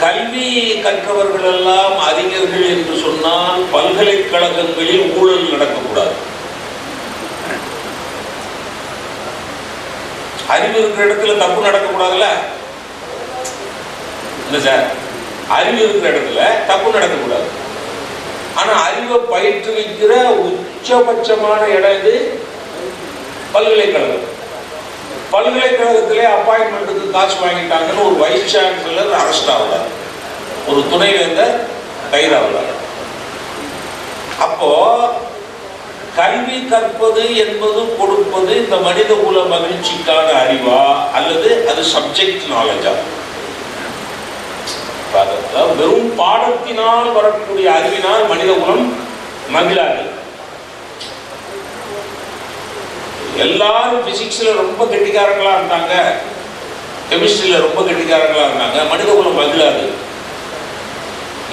கல்வி 0.00 0.80
கற்றவர்கள் 0.82 1.52
எல்லாம் 1.52 1.98
அறிஞர்கள் 1.98 2.62
என்று 2.62 3.00
சொன்னால் 3.00 3.64
பல்கலைக்கழகங்களில் 3.72 5.12
ஊழல் 5.16 5.52
நடக்கக்கூடாது. 5.52 6.16
அறிவு 10.48 10.78
இருக்கிற 10.78 11.14
இடத்துல 11.14 11.38
தப்பு 11.38 11.64
நடக்கக்கூடாதுல்ல? 11.64 12.26
இல்லை 14.46 14.60
சார். 14.64 14.86
அறிவு 15.48 15.78
இருக்கிற 15.78 16.18
இடத்துல 16.18 16.66
தப்பு 16.66 16.98
நடக்கக்கூடாது. 16.98 17.48
ஆனா 18.54 18.82
அறிவை 18.82 19.18
பயிற்றுவிக்கிற 19.18 20.12
உச்சபட்சமான 20.48 21.66
இடம் 21.66 21.98
இது 21.98 22.40
பல்கலைக்கழகம். 23.52 24.29
பல்கலைக்கழகத்திலே 25.30 26.24
அப்பாயின்மெண்ட்டுக்கு 26.28 27.06
காசு 27.10 27.36
வாங்கிட்டாங்கன்னு 27.42 28.06
ஒரு 28.06 28.16
வைஸ் 28.16 28.52
சான்சலர் 28.54 29.12
அரெஸ்ட் 29.18 29.50
ஆகலாம் 29.50 29.88
ஒரு 30.68 30.80
துணைவேந்தர் 30.90 31.54
கைதாகலாம் 32.10 32.70
அப்போ 34.38 34.70
கல்வி 36.16 36.58
கற்பது 36.70 37.24
என்பது 37.36 37.80
கொடுப்பது 37.98 38.52
இந்த 38.56 38.76
மனித 38.76 39.12
குல 39.14 39.42
மகிழ்ச்சிக்கான 39.52 40.28
அறிவா 40.42 40.80
அல்லது 41.12 41.50
அது 41.66 41.82
சப்ஜெக்ட் 41.94 42.46
நாலேஜா 42.52 42.94
வெறும் 45.78 46.10
பாடத்தினால் 46.16 47.08
வரக்கூடிய 47.12 47.66
அறிவினால் 47.72 48.24
மனித 48.26 48.52
குலம் 48.56 48.90
மகிழாது. 49.52 50.02
எல்லாரும் 53.44 54.04
பிசிக்ஸ்ல 54.06 54.52
ரொம்ப 54.62 54.82
கெட்டிக்காரங்களா 54.92 55.52
இருந்தாங்க. 55.58 55.94
கெமிஸ்ட்ரியில 57.10 57.60
ரொம்ப 57.66 57.80
கெட்டிக்காரங்களா 57.88 58.46
இருந்தாங்க. 58.48 58.78
மனித 58.90 59.10
குலம் 59.12 59.38
மகிழாது 59.40 59.84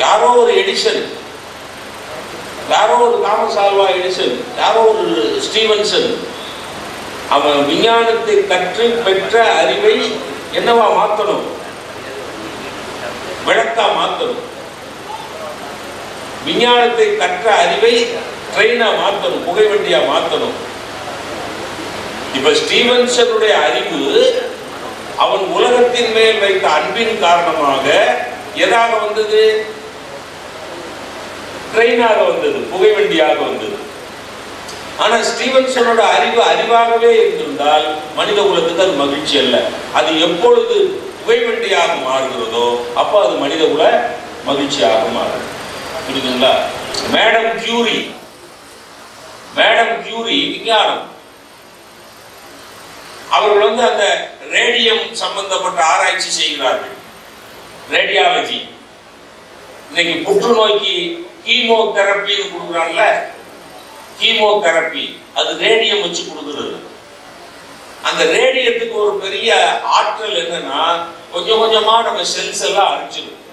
யாரோ 0.04 0.28
ஒரு 0.42 0.52
எடிசன் 0.62 1.04
யாரோ 2.70 2.96
ஒரு 3.08 3.18
தாமஸ் 3.26 3.60
ஆல்வா 3.64 3.86
எடிசன் 3.98 4.36
யாரோ 4.62 4.82
ஒரு 4.94 5.16
ஸ்டீவன்சன் 5.46 6.10
அவன் 7.36 7.60
விஞ்ஞானத்தை 7.70 8.36
கற்று 8.52 8.86
பெற்ற 9.06 9.34
அறிவை 9.62 9.96
என்னவா 10.58 10.86
மாத்தணும்? 10.98 11.46
விளக்கா 13.48 13.86
மாத்தணும். 13.98 14.44
விஞ்ஞானத்தை 16.46 17.08
கற்ற 17.22 17.46
அறிவை 17.64 17.94
ட்ரெயினா 18.54 18.88
மாத்தணும். 19.02 19.46
புகைவண்டியா 19.48 20.00
மாத்தணும். 20.12 20.56
இப்ப 22.36 22.50
ஸ்டீவன்சனுடைய 22.50 23.54
அறிவு 23.68 24.04
அவன் 25.18 25.44
உலகத்தின் 25.58 26.12
மேல் 26.12 26.40
வைத்த 26.40 26.68
அன்பின் 26.70 27.20
காரணமாக 27.20 27.86
எதாக 28.56 28.92
வந்தது? 29.06 29.44
ட்ரெயினாக 31.74 32.20
வந்தது 32.30 32.60
புகைவண்டியாக 32.74 33.40
வந்தது. 33.50 33.78
ஆனா 35.04 35.16
ஸ்டீவன்சனோட 35.30 36.02
அறிவு 36.18 36.40
அறிவாகவே 36.52 37.10
இருந்திருந்தால் 37.18 37.96
மனித 38.16 38.42
குலத்துக்கு 38.42 38.82
அது 38.82 38.92
மகிழ்ச்சி 38.92 39.38
அல்ல. 39.38 39.58
அது 39.94 40.20
எப்பொழுது 40.28 40.78
புகைவண்டியாக 41.20 41.92
மாறுகிறதோ 42.08 42.68
அப்போ 43.02 43.26
அது 43.26 43.36
மனித 43.44 43.64
குல 43.66 44.14
மகிழ்ச்சியாக 44.46 45.04
மாறும். 45.18 45.46
புரியுதுங்களா? 46.06 46.54
மேடம் 47.16 47.52
கியூரி 47.64 48.00
மேடம் 49.60 49.96
கியூரி 50.06 50.40
விஞ்ஞானம். 50.54 51.06
அவர்கள் 53.38 53.68
வந்து 53.68 53.84
அந்த 53.92 54.06
ரேடியம் 54.56 55.06
சம்பந்தப்பட்ட 55.22 55.80
ஆராய்ச்சி 55.94 56.30
செய்கிறார்கள். 56.40 56.96
ரேடியாலஜி. 57.96 58.60
இன்னைக்கு 59.90 60.16
புற்றுநோய்க்கு 60.28 60.96
கீமோ 61.46 61.78
தெரப்பின்னு 61.98 62.52
கொடுக்குறாங்கல்ல? 62.54 63.04
கீமோ 64.20 64.50
தெரப்பி 64.66 65.06
அது 65.40 65.50
ரேடியம் 65.66 66.04
வச்சு 66.06 66.22
கொடுக்குறது. 66.24 66.78
அந்த 68.08 68.22
ரேடியத்துக்கு 68.38 68.96
ஒரு 69.04 69.14
பெரிய 69.24 69.56
ஆற்றல் 69.98 70.42
என்னன்னா 70.44 70.82
கொஞ்சம் 71.32 71.62
கொஞ்சமா 71.62 71.96
நம்ம 72.08 72.22
செல்ஸ் 72.34 72.64
எல்லாம் 72.68 72.92
அழிச்சிடும் 72.92 73.44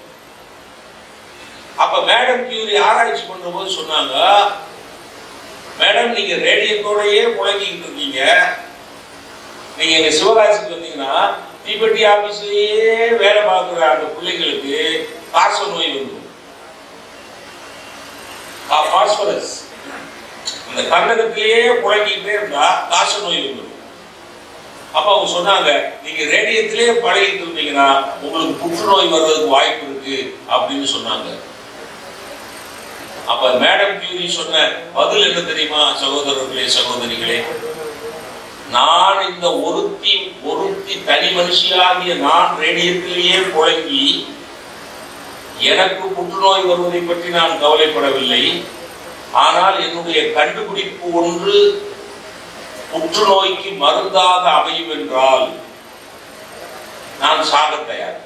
அப்ப 1.83 1.95
மேடம் 2.09 2.43
கியூரி 2.49 2.75
ஆராய்ச்சி 2.89 3.23
பண்றபோது 3.29 3.77
சொன்னாங்க 3.79 4.15
மேடம் 5.79 6.13
நீங்க 6.17 6.35
ரேடியத்தோடயே 6.47 7.23
புழங்கிட்டு 7.37 7.85
இருக்கீங்க. 7.87 8.21
நீங்க 9.77 9.93
எங்க 9.99 10.11
சிவகாசிக்கு 10.19 10.75
வந்தீங்கன்னா 10.75 11.13
தீப்பெட்டி 11.65 12.01
ஆபீஸ்லயே 12.13 12.89
வேலை 13.23 13.41
பார்க்குற 13.51 13.81
அந்த 13.93 14.05
பிள்ளைங்களுக்கு 14.15 14.75
காச 15.35 15.57
நோய் 15.71 15.93
வந்துடும். 15.95 16.21
பாஸ்பரஸ் 18.93 19.53
அந்த 20.67 20.81
கண்டகத்திலேயே 20.91 21.59
புழங்கிட்டே 21.83 22.33
இருந்தா 22.37 22.67
காச 22.93 23.11
நோய் 23.23 23.41
வந்துடும். 23.45 23.71
அப்ப 24.97 25.07
அவங்க 25.13 25.27
சொன்னாங்க 25.35 25.69
நீங்க 26.03 26.21
ரேடியத்திலே 26.33 26.87
பழகிட்டு 27.05 27.43
இருந்தீங்கன்னா 27.43 27.87
உங்களுக்கு 28.23 28.53
புற்றுநோய் 28.61 29.13
வர்றதுக்கு 29.13 29.55
வாய்ப்பு 29.55 29.85
இருக்கு 29.87 30.17
அப்படின்னு 30.55 30.87
சொன்னாங்க. 30.95 31.27
அப்ப 33.31 33.43
மேடம் 33.63 33.95
கியூரி 34.01 34.27
சொன்ன 34.39 34.65
பதில் 34.97 35.27
என்ன 35.29 35.39
தெரியுமா 35.51 35.81
சகோதரர்களே 36.01 36.65
சகோதரிகளே? 36.77 37.37
நான் 38.75 39.19
இந்த 39.31 39.47
ஒருத்தி 39.67 40.13
ஒருத்தி 40.51 40.93
தனி 41.09 41.27
மனுஷியாகிய 41.37 42.13
நான் 42.27 42.51
ரேடியத்திலேயே 42.61 43.37
புழங்கி 43.55 44.05
எனக்கு 45.71 46.05
புற்றுநோய் 46.15 46.69
வருவதை 46.69 47.01
பற்றி 47.01 47.29
நான் 47.37 47.59
கவலைப்படவில்லை. 47.63 48.43
ஆனால் 49.43 49.77
என்னுடைய 49.85 50.19
கண்டுபிடிப்பு 50.37 51.05
ஒன்று 51.19 51.57
புற்றுநோய்க்கு 52.91 53.69
மருந்தாக 53.83 54.43
அமையும் 54.59 54.91
என்றால் 54.97 55.45
நான் 57.21 57.43
சாக 57.51 57.71
தயார். 57.89 58.19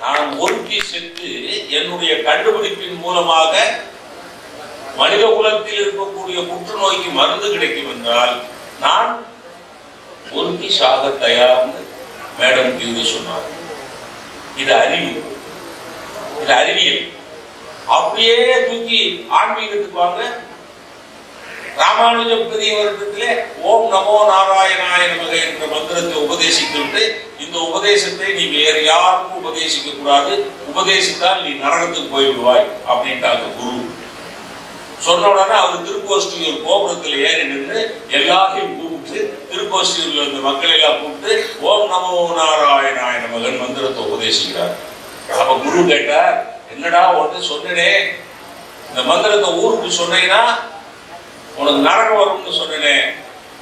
நான் 0.00 0.26
ஒருத்தி 0.44 0.78
சென்று 0.92 1.32
என்னுடைய 1.78 2.14
கண்டுபிடிப்பின் 2.28 2.98
மூலமாக 3.04 3.52
மனித 4.96 5.26
குலத்தில் 5.26 5.82
இருக்கக்கூடிய 5.84 6.38
புற்றுநோய்க்கு 6.50 7.12
மருந்து 7.12 7.50
கிடைக்கும் 7.50 7.90
என்றால் 7.90 8.42
நான் 8.80 9.26
ஒருத்தி 10.32 10.70
சாக 10.70 11.08
தயார்னு 11.08 11.84
மேடம் 12.40 12.76
கியூரி 12.76 13.04
சொன்னார். 13.04 13.46
இது 14.56 14.74
அறிவு. 14.74 15.22
இது 16.42 16.52
அறிவியல். 16.52 17.12
அப்படியே 17.86 18.66
தூக்கி 18.66 19.26
ஆன்மீகத்துக்கு 19.30 19.92
வாங்க. 19.92 20.38
ராமானுஜ 21.76 22.30
பெரியவரிடத்திலே 22.34 23.44
ஓம் 23.60 23.92
நமோ 23.92 24.18
நாராயணாய 24.30 25.02
நமக 25.12 25.32
என்ற 25.46 25.66
மந்திரத்தை 25.66 26.22
உபதேசித்துவிட்டு 26.22 27.02
இந்த 27.40 27.58
உபதேசத்தை 27.58 28.32
நீ 28.32 28.44
வேறு 28.44 28.84
யாருக்கும் 28.84 29.44
உபதேசிக்க 29.44 29.96
கூடாது. 29.98 30.46
உபதேசித்தால் 30.74 31.42
நீ 31.42 31.50
நரகத்துக்கு 31.64 32.14
போய்விடுவாய் 32.14 32.66
அப்படின்ட்டாங்க 32.88 33.46
குரு. 33.58 33.95
சொன்ன 35.04 35.28
உடனே 35.28 35.56
அவர் 35.62 35.84
திருக்கோஷ்டியூர் 35.86 36.62
கோபுரத்தில் 36.66 37.16
ஏறி 37.26 37.42
நின்று 37.50 37.80
எல்லாரையும் 38.18 38.76
கூப்பிட்டு 38.78 39.18
திருக்கோஷ்டியூர்ல 39.50 40.22
இருந்த 40.22 40.40
மக்களை 40.46 40.74
எல்லாம் 40.76 41.00
கூப்பிட்டு 41.00 41.32
ஓம் 41.70 41.90
நமோ 41.92 42.22
நாராயணாய 42.38 43.20
மகன் 43.34 43.60
மந்திரத்தை 43.62 44.00
உபதேசிக்கிறார். 44.06 44.74
அப்ப 45.40 45.52
குரு 45.64 45.82
கேட்டார் 45.92 46.36
என்னடா 46.72 47.02
ஒன்று 47.20 47.40
சொன்னனே. 47.50 47.90
இந்த 48.88 49.02
மந்திரத்தை 49.10 49.50
ஊருக்கு 49.62 49.90
சொன்னீங்கன்னா 50.00 50.42
உனக்கு 51.58 51.80
நரகம் 51.88 52.18
வரும்னு 52.20 52.58
சொன்னனே. 52.62 52.96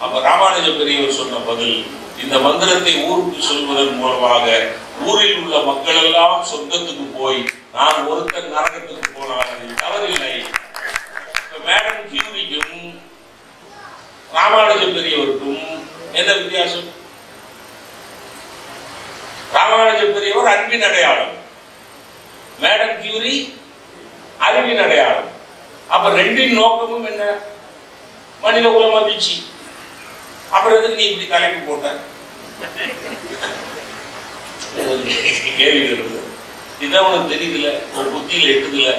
அப்ப 0.02 0.20
ராமானுஜ 0.28 0.68
பெரியவர் 0.78 1.18
சொன்ன 1.20 1.42
பதில் 1.48 1.76
இந்த 2.22 2.36
மந்திரத்தை 2.46 2.94
ஊருக்கு 3.08 3.40
சொல்வதன் 3.48 3.96
மூலமாக 4.00 4.46
ஊரில் 5.06 5.38
உள்ள 5.42 5.56
மக்கள் 5.68 6.00
எல்லாம் 6.02 6.36
சொர்க்கத்துக்கு 6.50 7.06
போய் 7.18 7.40
நான் 7.76 8.06
ஒருத்தன் 8.10 8.52
நரகத்துக்கு 8.56 9.08
போனால் 9.16 9.42
அதில் 9.44 9.80
தவறில்லை 9.82 10.34
இப்ப 11.44 11.56
மேடம் 11.68 12.04
கியூரிக்கும் 12.10 12.84
ராமானுஜ 14.36 14.82
பெரியவருக்கும் 14.96 15.62
என்ன 16.18 16.30
வித்தியாசம் 16.40 16.88
ராமானுஜ 19.56 20.02
பெரியவர் 20.16 20.52
அன்பின் 20.52 20.86
அடையாளம் 20.90 21.34
மேடம் 22.64 22.96
கியூரி 23.02 23.34
அறிவின் 24.46 24.84
அடையாளம் 24.84 25.30
அப்ப 25.94 26.14
ரெண்டின் 26.18 26.56
நோக்கமும் 26.60 27.08
என்ன 27.12 27.24
மனித 28.54 28.68
குல 28.70 28.86
மகிழ்ச்சி 28.90 29.34
அப்புறம் 30.50 30.76
எதுக்கு 30.78 30.98
நீ 30.98 31.04
இப்படி 31.06 31.26
தலைப்பு 31.28 31.60
போட்ட? 31.62 31.86
கேள்வி 35.56 35.80
வருது 35.88 36.20
இதான் 36.80 37.06
உனக்கு 37.08 37.32
தெரியுதுல 37.32 37.68
ஒரு 37.96 38.08
புத்தியில் 38.12 38.52
எட்டுதுல 38.52 38.90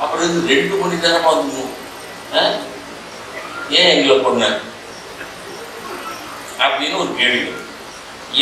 அப்புறம் 0.00 0.24
இது 0.28 0.40
ரெண்டு 0.52 0.74
மணி 0.80 0.96
நேரமா 1.04 1.32
இருந்தோம் 1.34 1.72
ஏன் 3.78 3.90
எங்களை 3.92 4.16
பொண்ண 4.20 4.44
அப்படின்னு 6.60 7.00
ஒரு 7.00 7.12
கேள்வி 7.18 7.42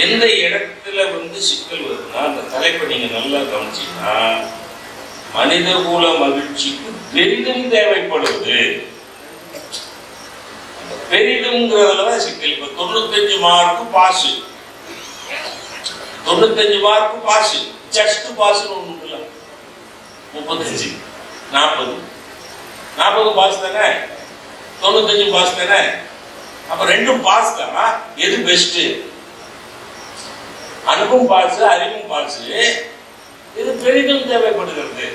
எந்த 0.05 0.25
இடத்துல 0.41 1.07
வந்து 1.13 1.41
சிக்கல் 1.49 1.85
வருதுன்னா 1.85 2.23
அந்த 2.27 2.45
தலைப்பை 2.53 2.87
நீங்க 2.93 3.09
நல்லா 3.15 3.41
கவனிச்சீங்கன்னா 3.47 4.15
மனித 5.35 5.73
குல 5.87 6.07
மகிழ்ச்சிக்கு 6.21 6.93
பெரிதும் 7.13 7.73
தேவைப்படுவது 7.73 8.59
அந்த 11.11 11.75
தான் 12.09 12.21
சிக்கல் 12.25 12.53
இப்ப 12.55 12.67
தொண்ணூத்தஞ்சு 12.79 13.37
மார்க்கு 13.45 13.85
பாஸ் 13.97 14.25
தொண்ணூத்தஞ்சு 16.27 16.79
மார்க்கு 16.87 17.19
பாஸ் 17.29 17.55
ஜஸ்ட் 17.97 18.27
பாஸ்னு 18.41 18.75
ஒண்ணு 18.79 19.05
இல்லை 19.07 19.21
முப்பத்தஞ்சு. 20.35 20.89
நாற்பது. 21.53 21.95
நாற்பது 22.99 23.31
பாஸ் 23.39 23.63
தானே? 23.65 23.87
தொண்ணூத்தஞ்சு 24.83 25.27
பாஸ் 25.37 25.57
தானே? 25.61 25.81
அப்ப 26.71 26.81
ரெண்டும் 26.93 27.23
பாஸ் 27.29 27.57
தானா? 27.59 27.85
எது 28.25 28.37
பெஸ்ட் 28.49 28.79
அன்பும் 30.93 31.27
பாஸ் 31.33 31.63
அறிவும் 31.71 32.09
பாஸ் 32.13 32.37
இது 33.61 33.71
பெரிதும் 33.85 34.29
தேவைப்படுகிறது. 34.29 35.07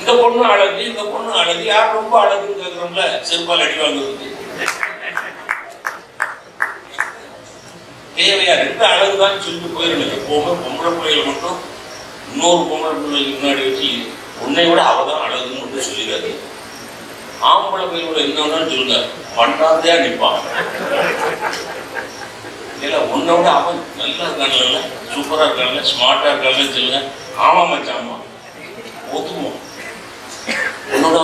இந்த 0.00 0.12
பொண்ணு 0.18 0.44
அழகு 0.50 0.80
இந்த 0.86 1.02
பொண்ணு 1.06 1.30
அழகு. 1.40 1.62
யார் 1.66 1.96
ரொம்ப 1.96 2.14
அழகுன்னு 2.22 2.60
கேட்கிறோம்ல 2.60 3.02
செருப்பால் 3.28 3.64
அடி 3.64 3.76
வாங்குறது 3.80 4.28
தேவையா? 8.16 8.54
ரெண்டு 8.62 8.84
அழகு 8.88 9.16
தான் 9.18 9.42
சொல்லி 9.44 9.68
போயிடணும் 9.74 10.14
எப்பவுமே 10.16 10.52
பொம்பளை 10.62 10.90
பிள்ளைகள் 10.94 11.28
மட்டும் 11.28 11.58
இன்னொரு 12.30 12.62
பொம்பளை 12.70 12.92
பிள்ளைக்கு 12.96 13.32
முன்னாடி 13.34 13.62
வச்சு 13.68 13.90
உன்னை 14.44 14.64
விட 14.68 14.80
அவ 14.90 15.04
தான் 15.04 15.22
அழகுன்னு 15.24 15.60
மட்டும் 15.60 15.86
சொல்லிடாது 15.88 16.30
ஆம்பளை 17.50 17.84
பிள்ளைகளோட 17.84 18.20
என்ன 18.22 18.66
சொல்லுங்க. 18.66 18.96
பண்ணாதே 19.36 19.94
நிற்பான் 20.02 20.40
இல்லை 22.84 22.98
உன்னை 23.14 23.32
விட 23.34 23.48
அவன் 23.58 23.80
நல்லா 23.98 24.26
இருக்கான்ல 24.28 24.80
சூப்பரா 25.12 25.46
இருக்கான்ல 25.46 25.82
ஸ்மார்ட்டா 25.90 26.30
இருக்கான்னு 26.32 26.74
சொல்லுங்க. 26.76 27.00
ஆமா 27.46 27.62
மச்சாமா 27.70 28.16
ஒத்துக்குவோம் 29.12 29.58
உன்னோட 30.94 31.16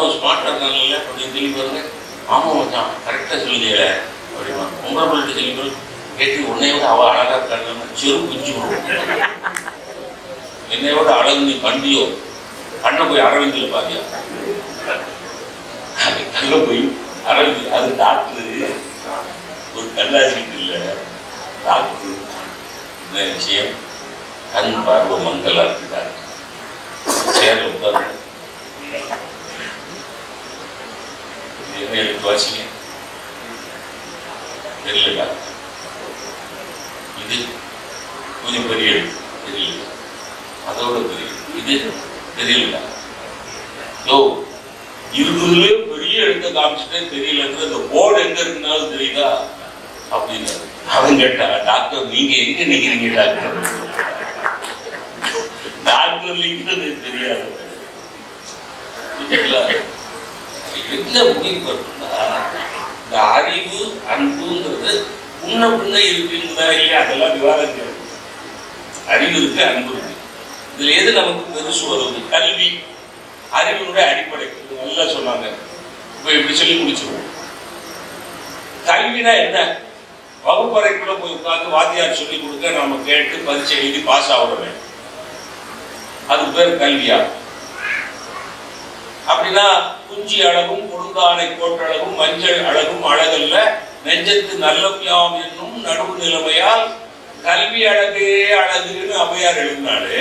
அவன் 0.58 0.74
ஸ்மார்ட்டா 0.74 0.98
இருக்கான்ல 0.98 0.98
அப்படின்னு 1.00 1.34
சொல்லி 1.34 1.50
பாருங்க 1.50 1.80
ஆமாம் 2.28 2.56
மச்சான் 2.58 2.92
கரெக்டாக 3.06 3.38
சொல்லுதே 3.42 3.72
அப்படிமா 4.30 4.64
உங்களை 4.84 5.04
பிள்ளைகிட்ட 5.06 5.36
சொல்லி 5.36 5.52
பாருங்க 5.52 5.82
கேட்டு 6.18 6.48
உன்னை 6.48 6.68
விட 6.72 6.84
அவள் 6.88 7.10
அழகாக 7.12 7.38
இருக்காங்க 7.38 7.88
சிறு 7.94 8.18
குஞ்சு 8.22 8.52
என்னை 10.70 10.92
விட 10.94 11.10
அழகு 11.16 11.40
நீ 11.40 11.54
கண்டியோ 11.62 12.04
கண்ணை 12.82 13.02
போய் 13.06 13.20
அரவிந்தில் 13.20 13.72
பாத்தியா? 13.72 14.00
கல்ல 16.34 16.56
போய் 16.66 16.82
அரவிந்த் 17.28 17.70
அது 17.76 17.88
டாக்டர். 17.96 18.50
ஒரு 19.74 19.86
கல்லாசிட்டு 19.96 20.56
இல்லை 20.58 20.80
டாக்டர். 21.64 22.18
இந்த 23.02 23.18
விஷயம்? 23.32 23.72
கண் 24.52 24.84
பார்வை 24.86 25.16
மங்களாக 25.20 25.66
இருக்கிறார் 25.66 26.12
டாக்டர் 27.32 27.66
உட்கார்ந்து 27.68 28.14
என்ன 31.76 31.96
எழுத்து 32.00 32.28
வாசிங்க 32.28 32.62
தெரியல 34.84 35.22
இது 37.22 37.36
கொஞ்சம் 38.42 38.68
பெரிய 38.68 38.90
தெரியல. 39.46 39.82
அதோட 40.70 40.98
பெரிய 41.06 41.28
இது. 41.60 41.76
தெரியல 42.38 42.78
யோ 44.06 44.18
பெரிய 45.90 46.24
எழுத்த 46.24 46.48
காமிச்சுட்டே 46.50 47.00
தெரியலன்றது 47.12 47.66
இந்த 47.66 47.80
போர்டு 47.92 48.18
எங்க 48.24 48.40
இருந்தாலும் 48.40 48.92
தெரியுதா? 48.94 49.28
அப்படின்னு 50.10 50.54
அவன் 50.90 51.20
கேட்டா 51.20 51.46
டாக்டர் 51.64 52.06
நீங்க 52.06 52.34
எங்க 52.42 52.64
நிக்கிறீங்க 52.64 53.08
டாக்டர்? 53.16 53.56
டாக்டர் 55.84 56.40
நிக்கிறது 56.42 56.88
தெரியாது. 57.04 57.46
என்ன 60.90 61.24
முடிவு 61.24 61.84
இந்த 63.04 63.22
அறிவு 63.22 64.00
அன்புங்கிறது 64.10 65.02
உன்ன 65.42 65.68
உன்ன 65.68 65.98
இருக்குங்களா 65.98 66.70
இல்லையா 66.70 67.00
அதெல்லாம் 67.00 67.40
விவாதம் 67.40 67.94
அறிவு 69.08 69.42
இருக்கு 69.42 69.64
அன்பு 69.64 69.92
இருக்கு. 69.92 70.14
இதுல 70.78 70.96
எது 70.96 71.12
நமக்கு 71.12 71.60
பெருசு 71.60 71.88
வருது? 71.90 72.28
கல்வி. 72.28 72.78
அறிவினுடைய 73.52 74.08
அடிப்படை. 74.08 74.46
நல்லா 74.84 75.02
சொன்னாங்க. 75.02 75.52
இப்ப 76.18 76.32
இப்படி 76.32 76.56
சொல்லி 76.56 76.82
முடிச்சிருவோம். 76.82 77.34
கல்வினா 78.86 79.36
என்ன? 79.36 79.78
வகுப்பறைக்குள்ள 80.46 81.20
போய் 81.20 81.34
உட்காந்து 81.34 81.68
வாத்தியார் 81.68 82.14
சொல்லி 82.14 82.38
கொடுக்க 82.38 82.70
நாம 82.70 82.96
கேட்டு 83.04 83.36
பரீட்சை 83.36 83.76
எழுதி 83.76 83.98
பாஸ் 83.98 84.30
ஆகுறோமே 84.30 84.70
அது 86.28 86.44
பேர் 86.44 86.80
கல்வியா? 86.80 87.24
அப்படின்னா 89.28 89.94
குஞ்சி 90.16 90.38
அழகும் 90.48 90.84
குறுந்தானை 90.90 91.46
கோட்டழகும் 91.52 92.14
மஞ்சள் 92.16 92.60
அழகும் 92.64 93.04
அழகல்ல. 93.04 93.56
நெஞ்சத்து 94.04 94.54
நல்லம் 94.60 95.00
யாம் 95.04 95.34
என்னும் 95.42 95.76
நடுவு 95.84 96.14
நிலைமையால் 96.18 96.84
கல்வி 97.42 97.80
அழகே 97.86 98.28
அழகுன்னு 98.58 99.14
அவையார் 99.22 99.60
எழுதினாரு. 99.62 100.20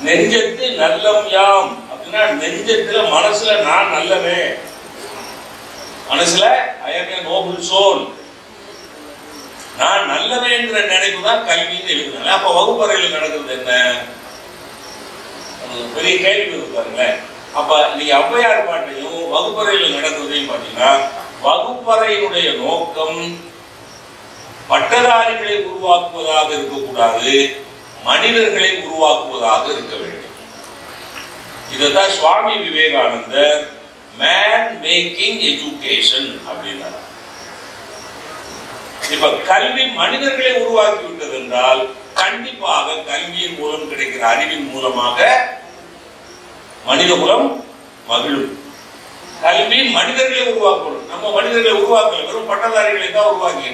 நெஞ்சத்து 0.00 0.66
நல்லம் 0.80 1.26
யாம் 1.30 1.70
அப்படின்னா 1.90 2.22
நெஞ்சத்துல 2.40 3.02
மனசுல 3.14 3.56
நான் 3.62 3.92
நல்லவே 3.92 4.40
மனசுல 6.10 6.44
ஐஎம் 6.88 7.28
நோபல் 7.28 7.62
சோல் 7.68 8.02
நான் 9.78 10.10
நல்லவேங்கிற 10.10 10.80
நினைப்பு 10.90 11.22
தான் 11.22 11.46
கல்வின்னு 11.46 11.94
எழுதுனாங்க 11.94 12.34
அப்ப 12.34 12.50
வகுப்பறையில் 12.56 13.14
நடக்கிறது 13.14 13.54
என்ன? 13.54 13.72
பெரிய 15.94 16.14
கேள்வி 16.18 16.58
பாருங்களேன். 16.74 17.16
அப்ப 17.58 17.72
நீ 17.98 18.04
ஔவையார் 18.20 18.66
பாட்டையும் 18.68 19.18
வகுப்பறையில் 19.32 19.94
நடக்கிறதையும் 19.96 20.50
பார்த்தீங்கன்னா 20.50 20.92
வகுப்பறையினுடைய 21.44 22.48
நோக்கம் 22.62 23.20
பட்டதாரிகளை 24.70 25.56
உருவாக்குவதாக 25.70 26.48
இருக்கக்கூடாது 26.56 27.32
மனிதர்களை 28.08 28.70
உருவாக்குவதாக 28.84 29.64
இருக்க 29.72 29.94
வேண்டும். 29.96 30.20
இதைத்தான் 31.74 32.14
Swami 32.18 32.54
Vivekanandar 32.64 33.60
man 34.18 34.68
making 34.84 35.40
education 35.50 36.30
அப்படின்னார். 36.50 37.00
இப்ப 39.14 39.30
கல்வி 39.50 39.84
மனிதர்களை 40.00 40.52
உருவாக்கி 40.62 41.04
விட்டது 41.06 41.36
என்றால் 41.40 41.82
கண்டிப்பாக 42.20 42.96
கல்வியின் 43.10 43.58
மூலம் 43.58 43.88
கிடைக்கிற 43.90 44.22
அறிவின் 44.32 44.68
மூலமாக 44.72 45.18
மனித 46.86 47.12
மகிழும். 48.08 48.50
கல்வி 49.42 49.78
மனிதர்களை 49.96 50.42
உருவாக்கணும் 50.50 51.06
நம்ம 51.10 51.30
மனிதர்களை 51.36 51.74
உருவாக்கல 51.80 52.26
வெறும் 52.28 52.50
பட்டதாரிகளை 52.50 53.08
தான் 53.16 53.30
உருவாக்கி 53.32 53.70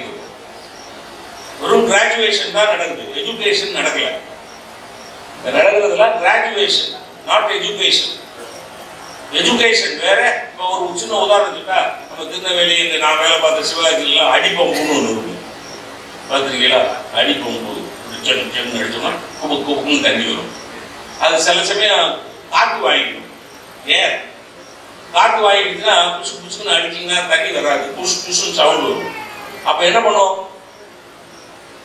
வெறும் 1.61 1.87
கிராஜுவேஷன் 1.89 2.55
தான் 2.57 2.71
நடக்குது. 2.73 3.03
எஜுகேஷன் 3.19 3.77
நடக்கல. 3.79 4.07
நடக்கிறதுலாம் 5.45 6.15
கிராஜுவேஷன் 6.21 6.91
நாட் 7.27 7.51
எஜுகேஷன் 7.57 8.15
எஜுகேஷன் 9.39 9.95
வேற. 10.05 10.21
இப்போ 10.51 10.63
ஒரு 10.77 10.97
சின்ன 11.01 11.19
உதாரணத்துக்கா 11.25 11.77
நம்ம 12.07 12.25
திருநெல்வேலி 12.31 12.75
இந்த 12.85 12.97
நான் 13.03 13.21
வேலை 13.23 13.37
பார்த்த 13.43 13.69
சிவகாசிலாம் 13.69 14.33
அடிப்பம்புன்னு 14.35 14.95
ஒன்று 14.97 15.13
இருக்கு. 15.13 15.35
பார்த்துருக்கீங்களா? 16.29 16.81
அடிப்பம்பு. 17.19 17.77
சென் 18.25 18.51
சென் 18.55 18.75
அடிச்சோம்னா 18.79 19.11
குபு 19.39 19.55
குபுக்குன்னு 19.67 20.05
தண்ணி 20.07 20.25
வரும். 20.31 20.51
அது 21.23 21.43
சில 21.45 21.63
சமயம் 21.71 22.09
காற்று 22.51 22.77
வாங்கிடும் 22.89 23.27
ஏன்? 23.85 24.15
காற்று 25.13 25.39
வாங்கிட்டுன்னா 25.47 25.95
புசு 26.17 26.33
புசுன்னு 26.43 26.75
அடிச்சிங்கன்னா 26.77 27.29
தண்ணி 27.29 27.49
வராது. 27.57 27.85
புசு 27.97 28.15
புசுன்னு 28.25 28.57
சவுண்ட் 28.59 28.83
வரும். 28.83 29.15
அப்போ 29.63 29.85
என்ன 29.85 29.99
பண்ணுவோம்? 29.99 30.37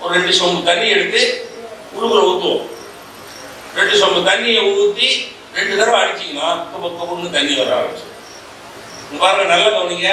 ஒரு 0.01 0.15
ரெண்டு 0.15 0.33
சொம்பு 0.39 0.63
தண்ணி 0.65 0.89
எடுத்து 0.89 1.21
உழுகுல 1.97 2.25
ஊற்றுவோம் 2.31 2.65
ரெண்டு 3.77 3.95
சொம்பு 4.03 4.21
தண்ணியை 4.31 4.63
ஊற்றி 4.73 5.09
ரெண்டு 5.55 5.79
தடவை 5.79 5.99
அடிச்சிங்கன்னா 6.01 6.49
கப்பு 6.73 6.89
கப்புன்னு 6.99 7.31
தண்ணி 7.31 7.55
வர 7.55 7.71
ஆரம்பிச்சு 7.79 8.15
பாருங்க 9.19 9.45
நல்ல 9.45 9.67
கவனிங்க. 9.69 10.11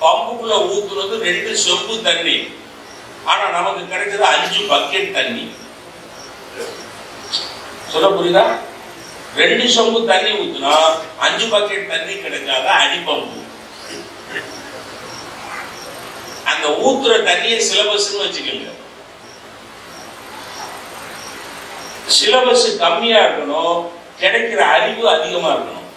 பம்புக்குள்ள 0.00 0.54
ஊத்துறது 0.72 1.18
ரெண்டு 1.26 1.50
சொம்பு 1.66 1.94
தண்ணி. 2.02 2.36
ஆனா 3.24 3.44
நமக்கு 3.48 3.82
கிடைச்சது 3.92 4.24
அஞ்சு 4.32 4.60
பக்கெட் 4.72 5.12
தண்ணி. 5.12 5.44
சொல்ல 7.92 8.08
புரியுதா? 8.08 8.44
ரெண்டு 9.36 9.66
சொம்பு 9.74 10.00
தண்ணி 10.10 10.30
ஊத்துனா 10.40 10.72
அஞ்சு 11.26 11.46
பக்கெட் 11.52 11.90
தண்ணி 11.92 12.14
கிடைக்காத 12.24 12.66
அடிப்பம்பு 12.82 13.38
அந்த 16.52 16.66
ஊத்துற 16.86 17.14
தண்ணியை 17.28 17.58
சிலபஸ்ன்னு 17.68 18.22
வச்சுக்கோங்க. 18.24 18.68
சிலபஸ் 22.16 22.66
கம்மியா 22.82 23.20
இருக்கணும் 23.26 23.78
கிடைக்கிற 24.20 24.60
அறிவு 24.74 25.04
அதிகமா 25.08 25.50
இருக்கணும். 25.52 25.88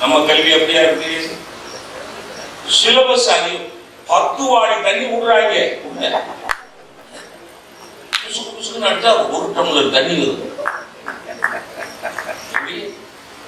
நம்ம 0.00 0.20
கல்வி 0.26 0.52
அப்படியா 0.52 0.82
இருக்கு? 0.86 1.12
சிலபஸ் 2.80 3.28
அதிகம் 3.36 3.68
பத்து 4.06 4.42
வாடி 4.52 4.76
தண்ணி 4.86 5.04
விடுறாங்க 5.10 5.54
உள்ள. 8.74 8.88
அடிச்சா 8.88 9.10
ஒரு 9.34 9.46
டம்ளர் 9.56 9.94
தண்ணி 9.96 10.14
வருது 10.20 10.48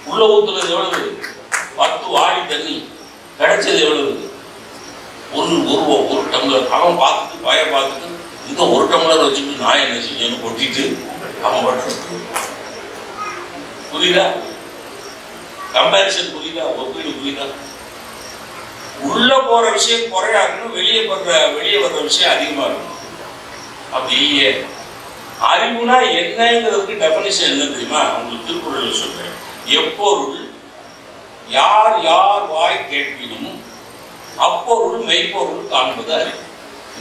உள்ள 0.06 0.22
ஊத்துனது 0.26 0.72
எவ்வளவு? 0.72 1.10
பத்து 1.76 2.06
வாடி 2.08 2.40
தண்ணி. 2.46 2.74
கிடைச்சது 3.38 3.78
எவ்வளவு? 3.80 4.12
ஒரு 5.32 5.54
ஒரு 5.68 5.84
ஒரு 6.12 6.24
டம்ளர். 6.34 6.66
அவன் 6.70 6.98
பார்த்துட்டு 6.98 7.44
பய 7.44 7.60
பார்த்துட்டு 7.72 8.10
இந்த 8.48 8.62
ஒரு 8.74 8.84
டம்ளர் 8.86 9.24
வச்சுட்டு 9.24 9.62
நான் 9.62 9.82
என்ன 9.84 10.00
செஞ்சேன்னு 10.00 10.42
கொட்டிட்டு 10.42 10.84
அவன் 11.44 11.64
பண்றது 11.66 12.20
புரியுதா? 13.90 14.26
கம்பேரிசன் 15.74 16.32
புரியுதா? 16.34 16.64
ஒப்பீடு 16.80 17.12
புரியுதா? 17.12 17.46
உள்ள 19.04 19.38
போற 19.40 19.70
விஷயம் 19.70 20.10
குறையா 20.10 20.40
இருக்கணும் 20.42 20.74
வெளியே 20.74 21.00
போடுற 21.02 21.30
வெளியே 21.54 21.78
வர்ற 21.78 22.02
விஷயம் 22.02 22.32
அதிகமா 22.34 22.64
இருக்கணும் 22.64 22.90
அப்படி 23.92 24.14
இல்லையே 24.20 24.50
அறிவுனா 25.50 25.96
என்னங்கிறதுக்கு 26.20 26.94
டெபனிஷன் 27.02 27.52
என்ன 27.52 27.64
தெரியுமா? 27.72 28.02
உங்களுக்கு 28.18 28.46
திருக்குறள் 28.48 29.00
சொல்றேன். 29.02 29.34
எப்பொருள் 29.80 30.40
யார் 31.58 31.96
யார் 32.08 32.44
வாய் 32.52 32.86
கேட்பினும் 32.90 33.50
அப்பொருள் 34.46 35.02
மெய்ப்பொருள் 35.08 35.68
காண்பது 35.72 36.12
அறிவு. 36.18 36.40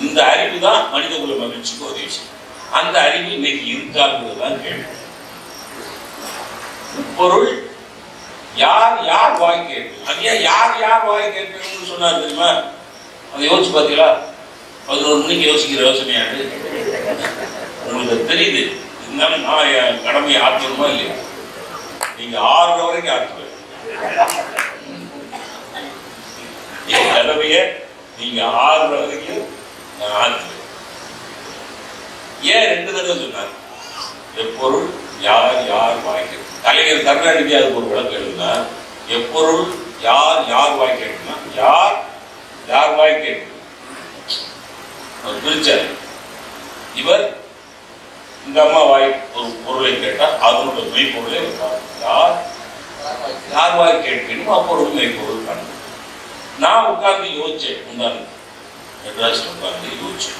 இந்த 0.02 0.20
அறிவு 0.32 0.58
தான் 0.60 0.84
மனித 0.94 1.14
குல 1.16 1.36
மகிழ்ச்சிக்கு 1.42 1.88
ஒரு 1.90 2.00
விஷயம் 2.02 2.30
அந்த 2.80 2.96
அறிவு 3.06 3.30
இன்னைக்கு 3.38 3.64
இருக்காங்கிறது 3.74 4.42
தான் 4.44 4.62
கேள்வி. 4.64 4.86
பொருள் 7.18 7.50
யார் 8.64 8.98
யார் 9.12 9.40
வாய் 9.42 9.68
கேட்பு 9.70 9.96
அது 10.10 10.26
ஏன் 10.32 10.42
யார் 10.50 10.74
யார் 10.82 11.06
வாய் 11.10 11.34
கேட்பீங்கன்னு 11.36 11.92
சொன்னார் 11.92 12.22
தெரியுமா? 12.22 12.50
அதை 13.34 13.44
யோசிச்சு 13.50 13.74
பார்த்தீங்களா? 13.76 14.10
பதினோரு 14.88 15.20
மணிக்கு 15.24 15.50
யோசிக்கிற 15.52 15.82
யோசனையாது 15.88 16.40
உங்களுக்கு 18.04 18.30
தெரியுது. 18.30 18.62
இருந்தாலும் 19.04 19.46
நான் 19.48 19.70
என் 19.76 20.02
கடமையை 20.06 20.40
ஆற்றணுமா 20.42 20.86
இல்லையா? 20.90 21.16
நீங்க 22.18 22.38
ஆறுற 22.52 22.80
வரைக்கும் 22.86 23.16
ஆற்றுவேன் 23.16 23.52
என் 26.94 27.12
கடமையை 27.14 27.62
நீங்க 28.18 28.40
ஆறுற 28.64 28.92
வரைக்கும் 28.96 29.46
நான் 30.00 30.18
ஆற்றுவேன் 30.22 30.50
ஏன் 32.52 32.70
ரெண்டு 32.72 32.92
தடவை 32.92 33.16
சொன்னார்? 33.18 33.52
எப்பொருள் 34.38 34.88
யார் 35.22 35.58
யார் 35.68 36.04
வாய்க்கிறது 36.06 36.42
கலைஞர் 36.64 37.06
கருணாநிதி 37.08 37.56
அதுக்கு 37.56 37.80
ஒரு 37.80 37.90
விளக்கம் 37.92 38.18
எழுதுனா 38.20 38.52
எப்பொருள் 39.10 39.64
யார் 40.02 40.42
யார் 40.50 40.78
வாய் 40.78 41.00
கேட்கணும் 41.00 41.44
யார் 41.58 41.96
யார் 42.68 42.96
வாய் 42.96 43.22
கேட்கணும் 43.24 43.52
பிரிச்சார். 45.44 45.86
இவர் 46.96 47.24
இந்த 48.48 48.58
அம்மா 48.64 48.82
வாய் 48.84 49.08
ஒரு 49.36 49.50
பொருளை 49.66 49.92
கேட்டால் 50.00 50.36
அதனுடைய 50.46 50.86
மெய்ப்பொருளை 50.94 51.38
வைப்பார் 51.44 51.80
யார்? 52.04 52.36
யார் 53.54 53.76
வாய் 53.80 54.04
கேட்கணும் 54.06 54.70
ஒரு 54.74 54.84
மெய்ப்பொருள் 54.98 55.46
காணும் 55.48 55.70
நான் 56.64 56.90
உட்கார்ந்து 56.92 57.28
யோசிச்சேன். 57.40 57.84
உண்டான 57.92 58.16
மெட்ராஸ் 59.04 59.46
உட்கார்ந்து 59.52 59.88
யோசிச்சேன். 60.02 60.40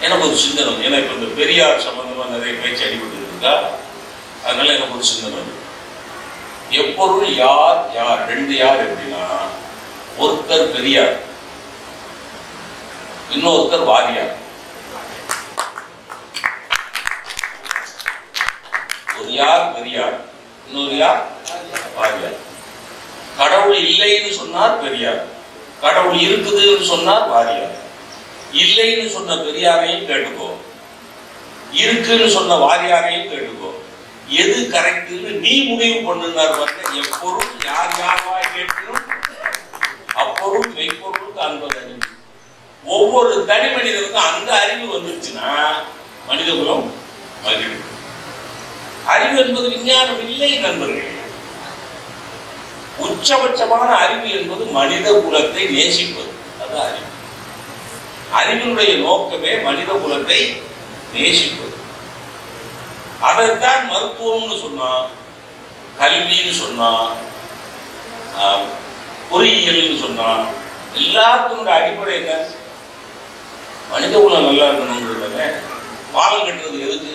எனக்கு 0.00 0.26
ஒரு 0.26 0.36
சிந்தனை 0.44 0.70
ஏன்னா 0.86 0.98
இப்போ 1.00 1.14
இந்த 1.14 1.28
பெரியார் 1.40 1.84
சம்பந்தமா 1.86 2.26
நிறைய 2.34 2.52
பேச்சு 2.60 2.84
அடிபட்டு 2.86 3.18
இருக்கா 3.22 3.54
அதனால 4.46 4.72
எனக்கு 4.72 4.96
ஒரு 4.98 5.08
சிந்தனை 5.10 5.34
வந்து 5.40 5.56
எப்பொருள் 6.80 7.34
யார் 7.36 7.80
யார் 7.98 8.20
ரெண்டு 8.32 8.54
யார் 8.56 8.84
எப்படின்னா 8.86 9.24
ஒருத்தர் 10.18 10.72
பெரியார் 10.76 11.16
இன்னொருத்தர் 13.34 13.88
வாரியார். 13.90 14.32
ஒரு 19.20 19.32
யார் 19.32 19.74
பெரியார். 19.74 20.20
இன்னொரு 20.70 20.96
யார் 20.96 21.26
வாரியார். 21.96 22.36
கடவுள் 23.36 23.82
இல்லைன்னு 23.82 24.30
சொன்னார் 24.30 24.82
பெரியார். 24.82 25.24
கடவுள் 25.80 26.16
இருக்குதுன்னு 26.16 26.82
சொன்னார் 26.82 27.28
வாரியார். 27.28 27.76
இல்லைன்னு 28.52 29.08
சொன்ன 29.08 29.34
பெரியாரையும் 29.34 30.08
கேட்டுக்கோ. 30.08 30.50
இருக்குன்னு 31.72 32.30
சொன்ன 32.30 32.56
வாரியாரையும் 32.56 33.30
கேட்டுக்கோ. 33.30 33.70
எது 34.28 34.68
கரெக்ட்னு 34.72 35.30
நீ 35.38 35.62
முடிவு 35.62 36.14
பண்ணுனார் 36.14 36.50
பாருங்க. 36.50 37.02
எப்பொருள் 37.04 37.48
யார் 37.64 37.98
யார் 37.98 38.52
கேட்கணும்? 38.56 39.02
அப்பொருள் 40.14 40.72
மெய்ப்பொருள் 40.74 41.34
காண்பது 41.36 41.78
அறிவு. 41.78 41.98
ஒவ்வொரு 42.84 43.44
தனி 43.46 43.68
மனிதனுக்கும் 43.68 44.22
அந்த 44.22 44.60
அறிவு 44.60 44.98
வந்துருச்சுன்னா 44.98 45.68
மனித 46.26 46.52
குலம் 46.52 46.92
மகிழ்வு 47.44 47.88
அறிவு 49.06 49.40
என்பது 49.40 49.68
விஞ்ஞானம் 49.68 50.20
இல்லை 50.20 50.58
நண்பர்களே. 50.58 51.06
உச்சபட்சமான 52.98 53.88
அறிவு 53.96 54.30
என்பது 54.30 54.64
மனித 54.70 55.10
குலத்தை 55.18 55.70
நேசிப்பது. 55.70 56.30
அது 56.62 56.80
அறிவு. 56.80 57.06
அறிவினுடைய 58.34 58.96
நோக்கமே 58.98 59.56
மனித 59.58 59.92
குலத்தை 59.94 60.40
நேசிப்பது. 61.14 61.76
அதைத்தான் 63.20 63.90
மருத்துவம்னு 63.90 64.60
சொன்னா 64.60 64.90
கல்வின்னு 65.98 66.52
சொன்னா 66.56 66.90
ஆஹ், 68.38 68.66
பொறியியல்னு 69.30 70.00
சொன்னா 70.00 70.28
எல்லாத்தினுடைய 70.96 71.74
அடிப்படை 71.74 72.14
என்ன? 72.14 72.32
மனித 73.90 74.18
குலம் 74.18 74.44
நல்லா 74.44 74.66
இருக்கணுங்கிறத 74.66 75.40
பாலம் 76.12 76.46
கட்டுறது 76.46 76.80
எதுக்கு? 76.80 77.14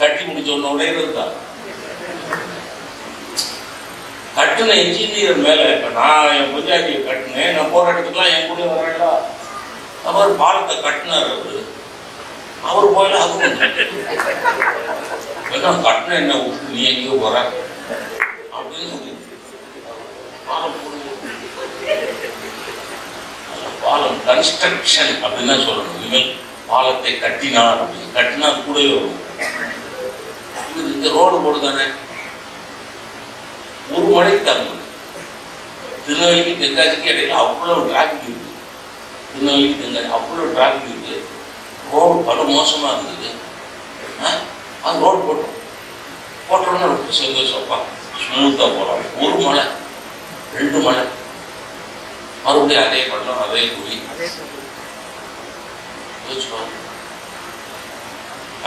கட்டி 0.00 0.22
முடிச்ச 0.26 0.50
உடனே 0.54 0.70
உடையிறது 0.74 1.12
தான் 1.18 1.34
கட்டுன 4.36 4.74
இன்ஜினியர் 4.84 5.44
மேல 5.46 5.60
இப்ப 5.74 5.88
நான் 5.98 6.34
என் 6.36 6.52
பஞ்சாயத்தை 6.54 6.92
கட்டினேன். 7.06 7.54
நான் 7.56 7.72
போற 7.72 7.86
இடத்துக்குலாம் 7.92 8.34
என் 8.34 8.48
கூட 8.50 8.60
வரேன்டா 8.72 9.10
அவர் 10.10 10.38
பாலத்தை 10.42 10.74
கட்டினார் 10.84 11.30
அவரு. 11.32 11.62
அவர் 12.68 12.94
போயில 12.96 13.18
அதுவும் 13.24 13.44
என்ன 13.46 13.66
கட்டின 15.86 16.16
என்ன 16.20 16.34
விட்டு 16.42 16.72
நீ 16.74 16.80
எங்கேயோ 16.90 17.16
போற. 17.24 17.36
அப்படின்னு 18.56 18.90
சொல்லி 18.92 19.12
பாலம் 20.48 20.78
பாலம் 23.84 24.20
கன்ஸ்ட்ரக்ஷன் 24.28 25.14
அப்படின்னு 25.24 25.56
சொல்லணும். 25.66 25.96
இனிமேல் 25.98 26.30
பாலத்தை 26.70 27.12
கட்டினார் 27.24 27.80
அப்படின்னு. 27.82 28.14
கட்டினா 28.18 28.48
கூடவே 28.66 28.90
வரும். 28.94 29.18
இது 30.80 30.92
இந்த 30.96 31.08
ரோடு 31.16 31.36
போடு 31.44 31.58
தானே 31.64 31.86
ஒரு 33.94 34.06
மணிக்கு 34.14 34.42
தரணும் 34.48 34.76
திருநெல்வேலிக்கு 36.04 36.62
தென்காசிக்கு 36.62 37.10
இடையில 37.12 37.38
அவ்வளவு 37.42 37.80
டிராஃபிக் 37.88 38.26
இருக்கு. 38.28 38.50
திருநெல்வேலிக்கு 39.32 39.82
தென்காசி 39.82 40.10
அவ்வளவு 40.18 40.54
டிராஃபிக் 40.56 40.90
இருக்கு. 40.92 41.16
ரோடு 41.92 42.18
பல 42.28 42.38
மோசமா 42.52 42.88
இருந்தது? 42.94 43.28
அது 44.86 45.02
ரோடு 45.04 45.20
போட்டோம். 45.28 45.56
போட்டோம்னா 46.50 46.88
ரொம்ப 46.92 47.14
சந்தோஷப்பா 47.20 47.78
ஸ்மூத்தா 48.22 48.64
போகலாம். 48.76 49.04
ஒரு 49.24 49.36
மலை 49.46 49.64
ரெண்டு 50.58 50.78
மலை. 50.86 51.04
மறுபடியும் 52.44 52.86
அதே 52.86 53.00
பள்ளம் 53.10 53.42
அதே 53.46 53.62
குழி. 53.74 53.96
யோசிச்சுக்கோ. 56.28 56.60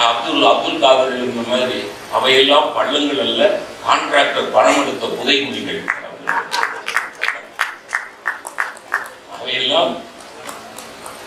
அப்துல் 0.03 0.45
அப்துல் 0.45 0.79
காதர் 0.79 1.17
இந்த 1.23 1.41
மாதிரி 1.49 1.79
அவையெல்லாம் 2.13 2.69
பள்ளங்கள் 2.75 3.21
அல்ல 3.25 3.41
கான்ட்ராக்டர் 3.83 4.51
பணம் 4.51 4.79
எடுத்த 4.81 5.05
புதைகுழிகள் 5.17 5.81
அவையெல்லாம் 9.35 9.91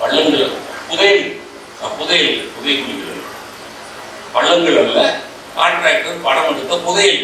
பள்ளங்கள் 0.00 0.46
புதையல் 0.88 1.25
புதையல் 1.99 2.42
புதைகுழிகள் 2.54 3.23
பள்ளங்கள் 4.35 4.80
அல்ல 4.82 4.99
கான்ட்ராக்டர் 5.56 6.25
பணம் 6.25 6.50
எடுத்த 6.52 6.76
புதையல் 6.87 7.23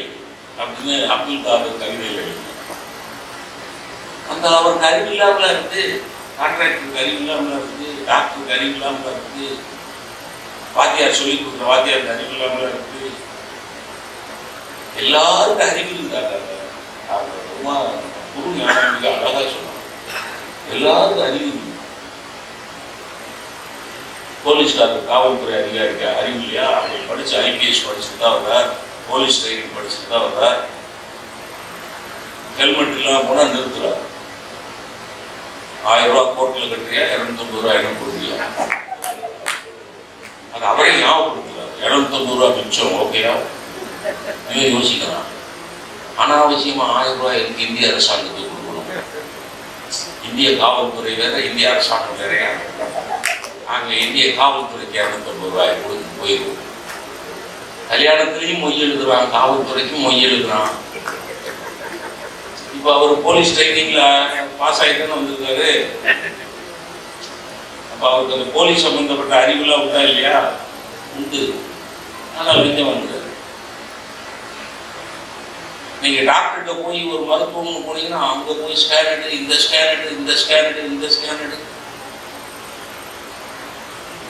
அப்படின்னு 0.59 0.97
அப்துல் 1.13 1.45
காதர் 1.45 1.81
கவிதையில் 1.81 2.19
எழுதினார். 2.23 2.49
அந்த 4.31 4.47
அவருக்கு 4.57 4.87
அறிவு 4.89 5.15
இருந்து 5.49 5.81
இருக்கு 5.83 5.83
கான்ட்ராக்டருக்கு 6.39 7.01
இருந்து 7.01 7.23
இல்லாமல 7.23 7.59
டாக்டருக்கு 8.07 8.55
அறிவு 8.55 8.73
இல்லாமல 8.73 9.13
வாத்தியார் 10.77 11.19
சொல்லி 11.21 11.35
கொடுத்த 11.39 11.65
வாத்தியாருக்கு 11.71 12.15
அறிவு 12.15 12.35
இல்லாமல 12.37 12.69
இருக்கு 12.71 12.89
எல்லாருக்கும் 15.03 15.69
அறிவு 15.71 15.93
இருந்தாங்க. 15.97 16.33
அவங்க 17.13 17.35
ரொம்ப 17.51 17.71
குரு 18.35 18.51
ஞானம் 18.59 18.95
மிக 18.95 19.09
அழகா 19.17 19.43
சொன்னாங்க. 19.53 19.83
எல்லாருக்கும் 20.75 21.27
அறிவு 21.29 21.51
போலீஸ்காரர் 24.45 25.09
காவல்துறை 25.11 25.55
அதிகாரிக்கு 25.59 26.07
அறிவு 26.21 26.39
இல்லையா? 26.43 26.65
அவங்க 26.77 27.09
படிச்சு 27.09 27.35
ஐபிஎஸ் 27.49 27.85
படிச்சுட்டு 27.89 28.23
தான் 28.23 28.37
வர்றார். 28.39 28.71
போலீஸ் 29.09 29.41
ட்ரைனிங் 29.43 29.75
படிச்சுட்டு 29.77 30.13
தான் 30.13 30.27
வர்றார். 30.29 30.61
ஹெல்மெட் 32.59 32.97
இல்லாமல் 32.99 33.29
போனால் 33.29 33.53
நிறுத்துறாரு 33.55 34.01
ஆயிரம் 35.91 36.17
ரூபாய் 36.17 36.35
கோர்ட்டில் 36.39 36.73
கட்டுறியா? 36.73 37.05
இரநூத்தொம்பது 37.13 37.63
ரூபாய் 37.63 37.79
இடம் 37.81 38.01
கொடுக்கலையா? 38.01 38.41
அது 40.55 40.65
அவரே 40.71 40.93
ஞாபகப்படுத்துறாரு 41.03 41.75
இரநூத்தொம்பது 41.83 42.39
ரூபா 42.39 42.49
மிச்சம் 42.57 42.97
ஓகேயா 43.03 43.35
இவன் 44.51 44.73
யோசிக்கிறான். 44.75 45.29
அனாவசியமா 46.23 46.87
ஆயிரம் 46.97 47.19
ரூபாய் 47.21 47.39
எனக்கு 47.41 47.67
இந்திய 47.67 47.93
அரசாங்கத்துக்கு 47.93 48.51
கொடுக்கணும். 48.67 49.07
இந்திய 50.29 50.49
காவல்துறை 50.63 51.13
வேற 51.21 51.35
இந்திய 51.49 51.71
அரசாங்கம் 51.73 52.21
வேறையா 52.21 52.51
நாங்கள் 53.69 54.03
இந்திய 54.05 54.27
காவல்துறைக்கு 54.41 55.01
இரநூத்தம்பது 55.01 55.51
ரூபாய் 55.53 55.75
கொடுத்து 55.85 56.21
போயிடும். 56.21 56.61
கல்யாணத்துலேயும் 57.93 58.63
மொய் 58.65 58.83
எழுதுறான் 58.85 59.33
காவல்துறைக்கும் 59.37 60.05
மொய் 60.07 60.25
எழுதுறான். 60.29 60.71
இப்போ 62.77 62.91
அவர் 62.99 63.25
போலீஸ் 63.27 63.55
ட்ரைனிங்ல 63.57 64.03
பாஸ் 64.61 64.81
ஆயிட்டுன்னு 64.83 65.17
வந்திருக்காரு. 65.19 65.73
அப்போ 68.03 68.15
அவருக்கு 68.15 68.37
அந்த 68.37 68.47
போலீஸ் 68.55 68.85
சம்மந்தப்பட்ட 68.85 69.35
அறிவுலாம் 69.41 69.83
உண்டா 69.83 70.01
இல்லையா? 70.07 70.39
உண்டு. 71.17 71.43
ஆனால் 72.39 72.59
வெளியே 72.61 72.85
வந்தாரு. 72.87 73.29
நீங்கள் 76.01 76.27
டாக்டர்கிட்ட 76.31 76.73
போய் 76.81 77.01
ஒரு 77.13 77.23
மருத்துவம்னு 77.29 77.85
போனீங்கன்னா 77.87 78.23
அங்கே 78.31 78.55
போய் 78.63 78.81
ஸ்கேன் 78.83 79.11
எடு 79.13 79.29
இந்த 79.39 79.55
ஸ்கேன் 79.65 79.91
எடு 79.93 80.09
இந்த 80.17 80.33
ஸ்கேன் 80.43 80.67
எடு 80.71 80.83
இந்த 80.89 81.09
ஸ்கேன் 81.17 81.43
எடு. 81.45 81.59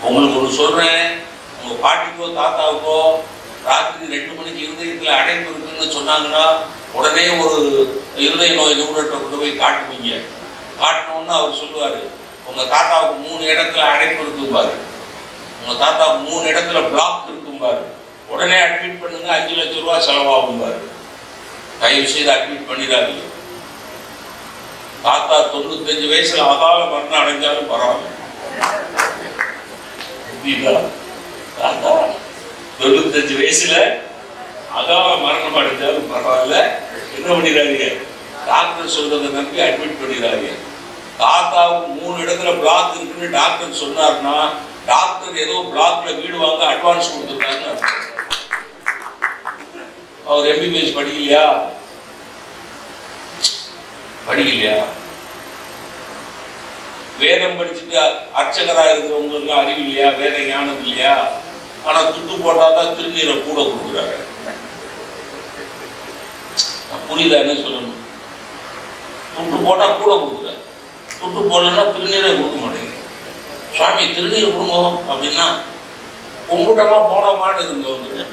உங்களுக்கு 0.05 0.39
ஒன்று 0.39 0.59
சொல்கிறேன் 0.61 1.03
உங்கள் 1.59 1.83
பாட்டிக்கோ 1.87 2.29
தாத்தாவுக்கோ 2.41 3.01
ராத்திரி 3.65 4.15
ரெண்டு 4.17 4.33
மணிக்கு 4.39 4.65
இருதயத்தில் 4.67 5.19
அடைப்பு 5.19 5.51
இருக்குன்னு 5.51 5.97
சொன்னாங்கன்னா 5.99 6.47
உடனே 6.99 7.27
ஒரு 7.45 7.59
இருதய 8.27 8.55
நோய் 8.55 8.81
நிபுணர்கிட்ட 8.81 9.17
கொண்டு 9.19 9.41
போய் 9.43 9.61
காட்டுவீங்க. 9.63 10.13
காட்டணும்னு 10.83 11.39
அவர் 11.41 11.61
சொல்லுவார் 11.63 12.01
உங்க 12.53 12.65
தாத்தாவுக்கு 12.73 13.17
மூணு 13.27 13.43
இடத்துல 13.53 13.83
அடைப்பு 13.93 14.21
இருக்கும்பாரு. 14.25 14.73
உங்க 15.61 15.75
தாத்தாவுக்கு 15.83 16.23
மூணு 16.31 16.45
இடத்துல 16.53 16.79
பிளாக் 16.93 17.29
இருக்கும் 17.29 17.63
பாரு 17.65 17.83
உடனே 18.33 18.57
அட்மிட் 18.65 19.01
பண்ணுங்க 19.03 19.29
அஞ்சு 19.37 19.55
லட்சம் 19.59 19.83
ரூபா 19.85 19.95
செலவாகும் 20.07 20.61
பாரு 20.63 20.81
தயவு 21.83 22.09
செய்து 22.15 22.31
அட்மிட் 22.35 22.69
பண்ணிடாதீங்க. 22.71 23.25
தாத்தா 25.07 25.37
தொண்ணூத்தஞ்சு 25.53 26.07
வயசுல 26.13 26.43
அதால 26.53 26.81
மரணம் 26.93 27.21
அடைஞ்சாலும் 27.23 27.71
பரவாயில்ல. 27.73 28.09
தாத்தா 31.61 31.93
தொண்ணூத்தஞ்சு 32.81 33.35
வயசுல 33.41 33.75
அதால 34.81 35.09
மரணம் 35.25 35.59
அடைஞ்சாலும் 35.63 36.11
பரவாயில்ல. 36.13 36.57
என்ன 37.17 37.29
பண்ணிடாதீங்க? 37.33 37.89
டாக்டர் 38.51 38.95
சொல்றதை 38.97 39.31
நம்பி 39.39 39.65
அட்மிட் 39.69 40.01
பண்ணிடாதீங்க. 40.03 40.53
தாத்தாவுக்கு 41.23 41.89
மூணு 41.99 42.17
இடத்துல 42.25 42.53
பிளாக் 42.61 42.97
இருக்குன்னு 42.97 43.37
டாக்டர் 43.39 43.81
சொன்னார்னா 43.83 44.37
டாக்டர் 44.87 45.37
ஏதோ 45.37 45.59
பிளாக்ல 45.73 46.15
வீடு 46.17 46.39
வாங்க 46.39 46.65
அட்வான்ஸ் 46.67 47.13
கொடுத்துருக்காருன்னு 47.13 48.01
அவர் 50.27 50.49
எம்பிபிஎஸ் 50.49 50.97
படிக்கலையா? 50.97 51.45
படிக்கலையா? 54.27 54.75
வேதம் 57.21 57.59
படிச்சுட்டு 57.59 57.97
அர்ச்சகரா 58.41 58.85
இருக்கிறவங்களுக்கு 58.91 59.53
அறிவு 59.53 59.81
இல்லையா? 59.81 60.09
வேத 60.13 60.37
ஞானம் 60.49 60.85
இல்லையா? 60.85 61.15
ஆனா 61.87 62.01
துட்டு 62.09 62.35
போட்டாதான் 62.45 62.95
திருநீரை 62.97 63.35
கூட 63.41 63.59
கொடுக்குறாங்க. 63.63 64.17
புரியல 67.09 67.39
என்ன 67.39 67.55
சொல்லணும்? 67.61 67.99
துட்டு 69.35 69.59
போட்டா 69.67 69.87
கூட 69.95 70.13
கொடுக்குறாரு 70.15 70.61
துட்டு 71.23 71.41
போடலன்னா 71.51 71.83
திருநீரே 71.95 72.31
கொடுக்க 72.37 72.57
மாட்டேங்குது. 72.63 72.99
சுவாமி 73.77 74.05
திருநீர் 74.17 74.55
கொடுங்க 74.55 74.77
அப்படின்னா 75.11 75.47
உங்கள்கிட்டலாம் 76.53 77.11
போட 77.11 77.27
மாட்டு 77.41 77.63
வந்து. 77.69 78.25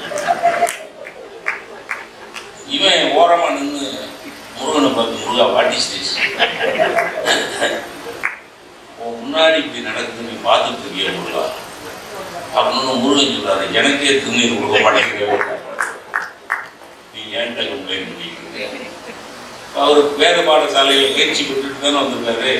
இவன் 2.76 3.12
ஓரமா 3.20 3.46
நின்று 3.54 3.86
முருகனை 4.58 4.88
பார்த்து 4.96 5.22
முருகா 5.22 5.46
பாட்டி 5.54 5.78
ஸ்டேஸ் 5.84 6.12
உன் 9.04 9.18
முன்னாடி 9.20 9.56
இப்படி 9.62 9.80
நடக்குது 9.88 10.28
நீ 10.28 10.34
பார்த்துட்டு 10.46 10.82
இருக்கிய 10.84 11.12
முருகா? 11.18 11.44
அப்படின்னு 12.56 12.94
முருகன் 13.04 13.32
சொல்றாரு. 13.34 13.64
எனக்கே 13.78 14.12
திருநீர் 14.22 14.54
கொடுக்க 14.56 14.78
மாட்டேங்கிறேன் 14.86 15.42
நீ 17.14 17.20
ஏன்ட்ட 17.40 17.60
கம்ப்ளைண்ட் 17.70 18.10
பண்ணி 18.10 18.29
அவர் 19.84 20.00
வேத 20.20 20.38
பாடசாலையில் 20.48 21.14
பயிற்சி 21.16 21.42
பெற்றுட்டு 21.48 21.82
தானே 21.84 21.98
வந்திருக்காரு. 22.00 22.52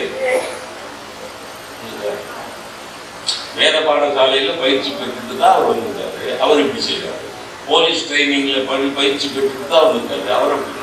வேத 3.58 3.76
பாடசாலையில 3.88 4.52
பயிற்சி 4.62 4.90
பெற்றுட்டு 4.98 5.34
தான் 5.42 5.54
அவர் 5.56 5.70
வந்திருக்காரு. 5.72 6.22
அவர் 6.44 6.62
இப்படி 6.64 6.82
செய்யறாரு 6.88 7.26
போலீஸ் 7.70 8.06
ட்ரைனிங்ல 8.08 8.60
படி 8.70 8.86
பயிற்சி 9.00 9.26
பெற்றுட்டு 9.34 9.66
தான் 9.72 9.86
வந்திருக்காரு. 9.86 10.28
அவர் 10.38 10.54
அப்படி 10.56 10.78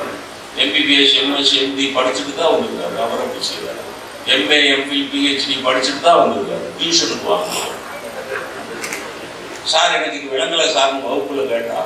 எம்பிபிஎஸ் 0.64 1.16
எம்எஸ் 1.22 1.56
எம்டி 1.64 1.86
படிச்சுட்டு 1.98 2.34
தான் 2.40 2.54
வந்திருக்காரு. 2.54 2.96
அவர் 3.06 3.24
அப்படி 3.26 3.44
செய்யறாரு 3.50 3.84
எம்ஏ 4.36 4.58
எம்ஃபில் 4.76 5.10
பிஹெச்டி 5.12 5.56
படிச்சுட்டு 5.66 6.02
தான் 6.06 6.22
வந்திருக்காரு. 6.22 6.66
டியூஷனுக்கு 6.80 7.28
வாங்க. 7.34 7.52
சார் 9.72 9.96
எனக்கு 9.98 10.32
விலங்கலை 10.34 10.66
சார்னு 10.76 11.06
வகுப்புல 11.08 11.46
கேட்டா 11.52 11.80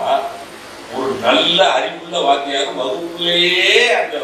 ஒரு 0.98 1.12
நல்ல 1.26 1.58
அறிவுள்ள 1.76 2.20
வாத்தியார் 2.26 2.78
வகுப்புலேயே 2.80 3.76
அந்த 4.00 4.16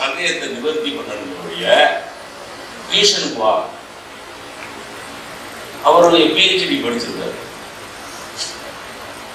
சந்தேகத்தை 0.00 0.46
நிவர்த்தி 0.48 0.90
பண்ணணுடைய 0.90 1.66
டியூஷனுக்கு 2.90 3.40
வா 3.42 3.54
அவருடைய 5.88 6.24
பிஹெச்டி 6.36 6.76
படிச்சிருக்காரு. 6.84 7.36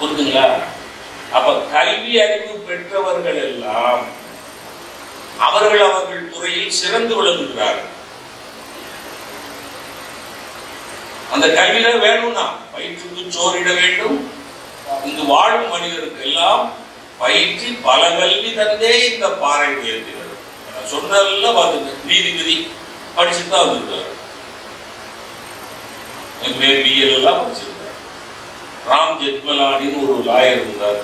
புரிஞ்சுங்களா? 0.00 0.46
அப்ப 1.36 1.48
கல்வி 1.74 2.12
அறிவு 2.20 2.54
பெற்றவர்கள் 2.68 3.40
எல்லாம் 3.48 4.02
அவர்கள் 5.46 5.84
அவர்கள் 5.88 6.30
துறையில் 6.32 6.78
சிறந்து 6.80 7.14
விளங்குகிறார்கள். 7.18 7.86
அந்த 11.34 11.46
கல்வியில 11.46 11.98
வேணும்னா 12.06 12.46
வயிற்றுக்கு 12.74 13.22
சோறிட 13.36 13.70
வேண்டும் 13.80 14.18
இங்கு 15.08 15.24
வாழும் 15.32 15.72
மனிதருக்கு 15.72 16.22
எல்லாம் 16.28 16.64
பயிற்சி 17.20 17.68
பல 17.88 18.02
கல்வி 18.18 18.50
தந்தே 18.58 18.92
இந்த 19.10 19.26
பாறை 19.42 19.68
உயர்த்துகிறது 19.80 20.36
சொன்னதெல்லாம் 20.92 21.58
பார்த்துங்க 21.58 21.92
நீதிபதி 22.10 22.54
படிச்சுட்டு 23.16 23.52
தான் 23.54 23.66
வந்திருக்காரு 23.68 24.08
எம்ஏ 26.48 26.70
பிஎல் 26.84 27.14
எல்லாம் 27.16 27.40
படிச்சிருந்தார். 27.40 27.96
ராம் 28.90 29.18
ஜெத்மலானின்னு 29.22 29.98
ஒரு 30.04 30.14
லாயர் 30.28 30.60
இருந்தார். 30.60 31.00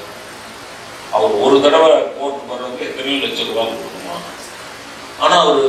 அவர் 1.16 1.35
ஒரு 1.44 1.57
தடவை 1.64 1.90
கோர்ட் 2.18 2.48
வர்றதுக்கு 2.50 2.87
எத்தனையோ 2.88 3.18
லட்சம் 3.24 3.50
ரூபாய் 3.50 3.68
கொடுக்கணுமா? 3.72 4.16
ஆனா 5.22 5.37
அவர் 5.44 5.61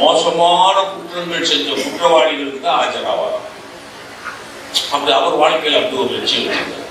மோசமான 0.00 0.76
குற்றங்கள் 0.90 1.48
செஞ்ச 1.52 1.68
குற்றவாளிகளுக்கு 1.84 2.60
தான் 2.66 2.80
ஆஜராவாராம். 2.82 3.46
அப்படி 4.94 5.12
அவர் 5.20 5.40
வாழ்க்கையில் 5.42 5.80
அப்படி 5.80 6.02
ஒரு 6.04 6.18
லட்சியம் 6.18 6.46
வச்சிருந்தார் 6.48 6.89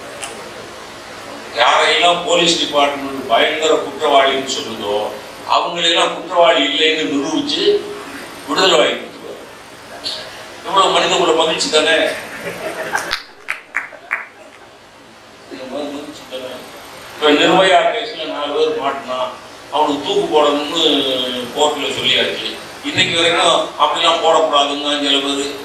யாரையெல்லாம் 1.55 2.23
போலீஸ் 2.25 2.59
டிபார்ட்மெண்ட் 2.59 3.29
பயங்கர 3.29 3.73
குற்றவாளின்னு 3.77 4.55
சொல்லுதோ 4.55 4.97
அவங்களெல்லாம் 5.49 6.15
குற்றவாளி 6.15 6.61
இல்லைன்னு 6.67 7.03
நிரூபிச்சு 7.11 7.63
விடுதலை 8.47 8.77
வாங்கி 8.79 8.97
கொடுத்துருவாங்க 8.97 9.45
எவ்வளவு 10.67 10.93
மனித 10.95 11.15
குல 11.15 11.33
மகிழ்ச்சி 11.39 11.69
தானே? 11.69 11.95
மகிழ்ச்சி 15.71 16.23
தானே? 16.31 16.51
இப்ப 17.11 17.31
நிர்பயா 17.39 17.79
கேஸ்ல 17.87 18.27
நாலு 18.31 18.51
பேர் 18.57 18.81
மாட்டினா 18.81 19.17
அவனுக்கு 19.73 20.05
தூக்கு 20.05 20.27
போடணும்னு 20.27 20.83
கோர்ட்ல 21.55 21.89
சொல்லியாச்சு. 21.97 22.47
இன்னைக்கு 22.85 23.17
வரைக்கும் 23.17 23.51
அப்படிலாம் 23.81 24.21
போடக்கூடாதுன்னு 24.23 24.93
சில 25.01 25.17
பேர். 25.25 25.55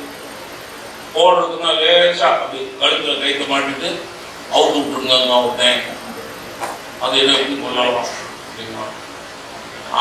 போடுறதுனா 1.14 1.70
லேசா 1.80 2.28
அப்படி 2.34 2.60
கழுத்துல 2.80 3.14
கைத்த 3.20 3.44
மாட்டிட்டு 3.50 3.88
அவுத்து 4.54 4.78
விட்டுருங்க 4.80 5.14
ஒருத்தன் 5.38 5.80
அது 7.02 7.14
என்ன 7.20 7.32
எப்படி 7.38 7.56
கொள்ளலாம் 7.58 7.98
அப்படின்னா 8.42 8.84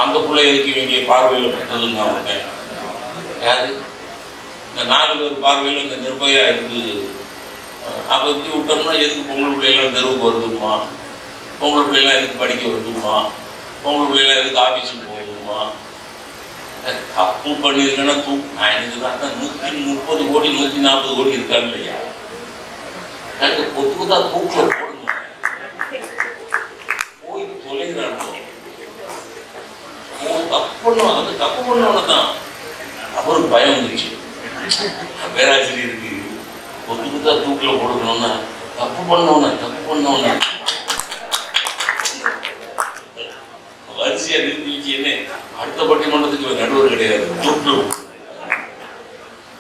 அந்த 0.02 0.18
பிள்ளை 0.26 0.44
எதுக்கு 0.50 0.72
இவங்க 0.74 1.00
பார்வையில் 1.10 1.56
பட்டதுங்க 1.56 2.04
ஒருத்தன் 2.08 2.44
யாரு? 3.44 3.68
இந்த 4.68 4.84
நாலு 4.92 5.14
பேர் 5.18 5.44
பார்வையில் 5.44 5.84
இந்த 5.84 5.98
நிர்பயா 6.04 6.44
இருக்கு 6.50 6.82
அப்போ 8.10 8.28
இப்படி 8.32 8.50
விட்டோம்னா 8.54 8.94
எதுக்கு 9.00 9.24
பொங்கல் 9.30 9.56
பிள்ளைலாம் 9.56 9.96
தெருவுக்கு 9.96 10.28
வருதுமா 10.28 10.74
பொங்கல் 11.60 11.88
பிள்ளைலாம் 11.88 12.18
எதுக்கு 12.20 12.42
படிக்க 12.42 12.64
வருதுமா 12.70 13.16
பொங்கல் 13.84 14.10
பிள்ளைலாம் 14.10 14.40
எதுக்கு 14.42 14.62
ஆஃபீஸுக்கு 14.64 15.10
போகுதுமா 15.10 15.60
தப்பு 17.12 17.52
பண்ணியிருக்கேன்னா 17.62 18.16
தூ 18.24 18.34
நான் 18.56 18.74
எனக்கு 18.76 18.98
தான் 19.04 19.36
நூற்றி 19.40 19.78
முப்பது 19.84 20.24
கோடி 20.32 20.48
நூற்றி 20.56 20.80
நாற்பது 20.86 21.14
கோடி 21.18 21.38
இருக்காங்க 21.38 21.70
இல்லையா? 21.70 21.98
எனக்கு 23.44 23.64
புது 23.76 23.90
புதா 23.94 24.18
தூக்கில 24.28 24.66
போடுங்க 24.72 25.10
போய் 27.24 27.46
தொலைகிறான் 27.64 28.18
தப்பு 30.52 30.76
பண்ணுவாங்க 30.84 31.20
அது 31.20 31.34
தப்பு 31.38 31.62
பண்ணவன 31.64 32.04
தான் 32.08 32.28
அவருக்கு 33.18 33.50
பயம் 33.50 33.76
வந்துருச்சு 33.76 34.10
பேராசிரியருக்கு 35.36 36.12
புது 36.86 37.10
புதா 37.10 37.34
தூக்கில் 37.42 37.80
போடுக்கணும்னா 37.80 38.32
தப்பு 38.78 39.02
பண்ணவன 39.04 39.52
தப்பு 39.64 39.82
பண்ணவன 39.88 40.36
வரிசையா 43.98 44.40
நிறுத்தி 44.42 44.94
என்ன 44.96 45.10
அடுத்த 45.60 45.82
பட்டிமன்றத்துக்கு 45.84 46.62
நடுவர் 46.62 46.94
கிடையாது 46.94 47.26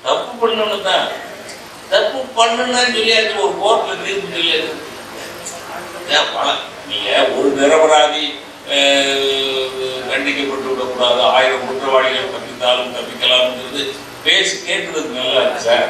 தப்பு 0.03 0.33
பண்ணவன 0.39 0.81
தான் 0.83 1.05
தப்பு 1.93 2.19
பண்ணுன்னு 2.37 2.79
சொல்லியாச்சு 2.95 3.41
ஒரு 3.45 3.53
கோர்ட்ல 3.63 3.97
தீர்ப்பு 4.05 4.35
சொல்லியாச்சு. 4.35 4.73
ஏன் 6.15 6.31
பல. 6.35 6.47
நீங்க 6.89 7.09
ஒரு 7.37 7.49
நிரபராதி 7.59 8.23
கண்டிக்கப்பட்டு 10.09 10.67
விடக்கூடாது. 10.71 11.21
ஆயிரம் 11.35 11.67
குற்றவாளிகள் 11.67 12.33
தப்பித்தாலும் 12.35 12.93
தப்பிக்கலாம்ங்கிறது 12.97 13.83
பேசி 14.25 14.55
கேட்கறதுக்கு 14.67 15.19
நல்லா 15.19 15.41
இருக்கு 15.41 15.67
சார். 15.69 15.89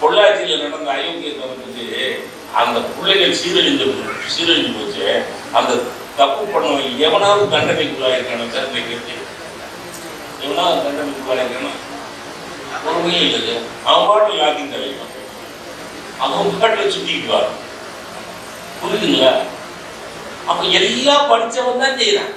பொள்ளாச்சியில் 0.00 0.62
நடந்த 0.64 0.90
அயோக்கியத்தனத்துக்கு 0.96 1.88
அந்த 2.60 2.78
பிள்ளைகள் 2.94 3.38
சீரழிஞ்சு 3.40 3.86
சீரழிஞ்சு 4.34 4.72
போச்சு. 4.78 5.06
அந்த 5.58 5.72
தப்பு 6.20 6.42
பண்ணவன் 6.54 6.98
எவனாவது 7.06 7.44
தண்டனைக்குள்ளாயிருக்கான 7.54 8.48
சார் 8.54 8.68
இந்த 8.70 8.80
கேள்வி 8.88 9.14
எவனாவது 10.44 10.82
தண்டனைக்குள்ளாயிருக்கானா 10.86 11.72
பொறுமையே 12.82 13.20
இல்லைங்க 13.26 13.54
அவன் 13.86 14.06
பாட்டு 14.08 14.38
யாருக்கும் 14.38 14.72
கிடைக்கும் 14.72 15.08
அவன் 16.20 16.56
பாட்டில் 16.56 16.94
சுத்திக்குவார் 16.94 17.50
புரியுதுங்களா? 18.80 19.32
அப்ப 20.48 20.60
எல்லாம் 20.78 21.28
படிச்சவன் 21.30 21.82
தான் 21.82 21.98
செய்யறான் 21.98 22.32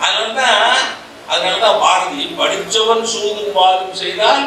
அதனாலதான் 0.00 0.62
அதனாலதான் 1.28 1.80
பாரதி 1.82 2.24
படிச்சவன் 2.40 3.04
சூதும் 3.12 3.54
பாதும் 3.54 3.98
செய்தால் 4.00 4.42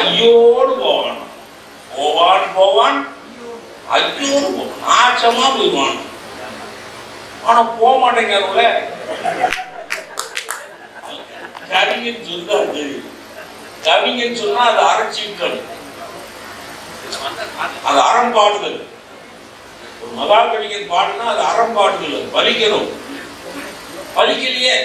ஐயோடு 0.00 0.72
போவான். 0.82 1.20
போவான் 1.92 2.46
போவான் 2.56 2.98
ஐயோடு 3.96 4.48
போவான். 4.48 4.74
நாச்சமா 4.84 5.46
போயிடுவான். 5.56 5.98
ஆனா 7.46 7.60
போக 7.78 7.92
மாட்டேங்கிறவங்கள 7.98 8.62
கவிஞன் 11.70 12.26
சொன்னா 12.26 12.56
தெரியும் 12.72 13.12
கவிஞன் 13.86 14.38
சொன்னா 14.38 14.62
அது 14.70 14.82
அறச்சீட்டல் 14.90 15.56
அது 17.86 17.98
அறம்பாடுதல் 18.06 18.78
ஒரு 20.00 20.12
மகா 20.14 20.38
கவிஞன் 20.46 20.90
பாடுனா 20.90 21.26
அது 21.32 21.42
அறம்பாடுதல் 21.50 22.16
அது 22.16 22.28
பலிக்கணும். 22.34 22.88
பலிக்கலையே. 24.16 24.76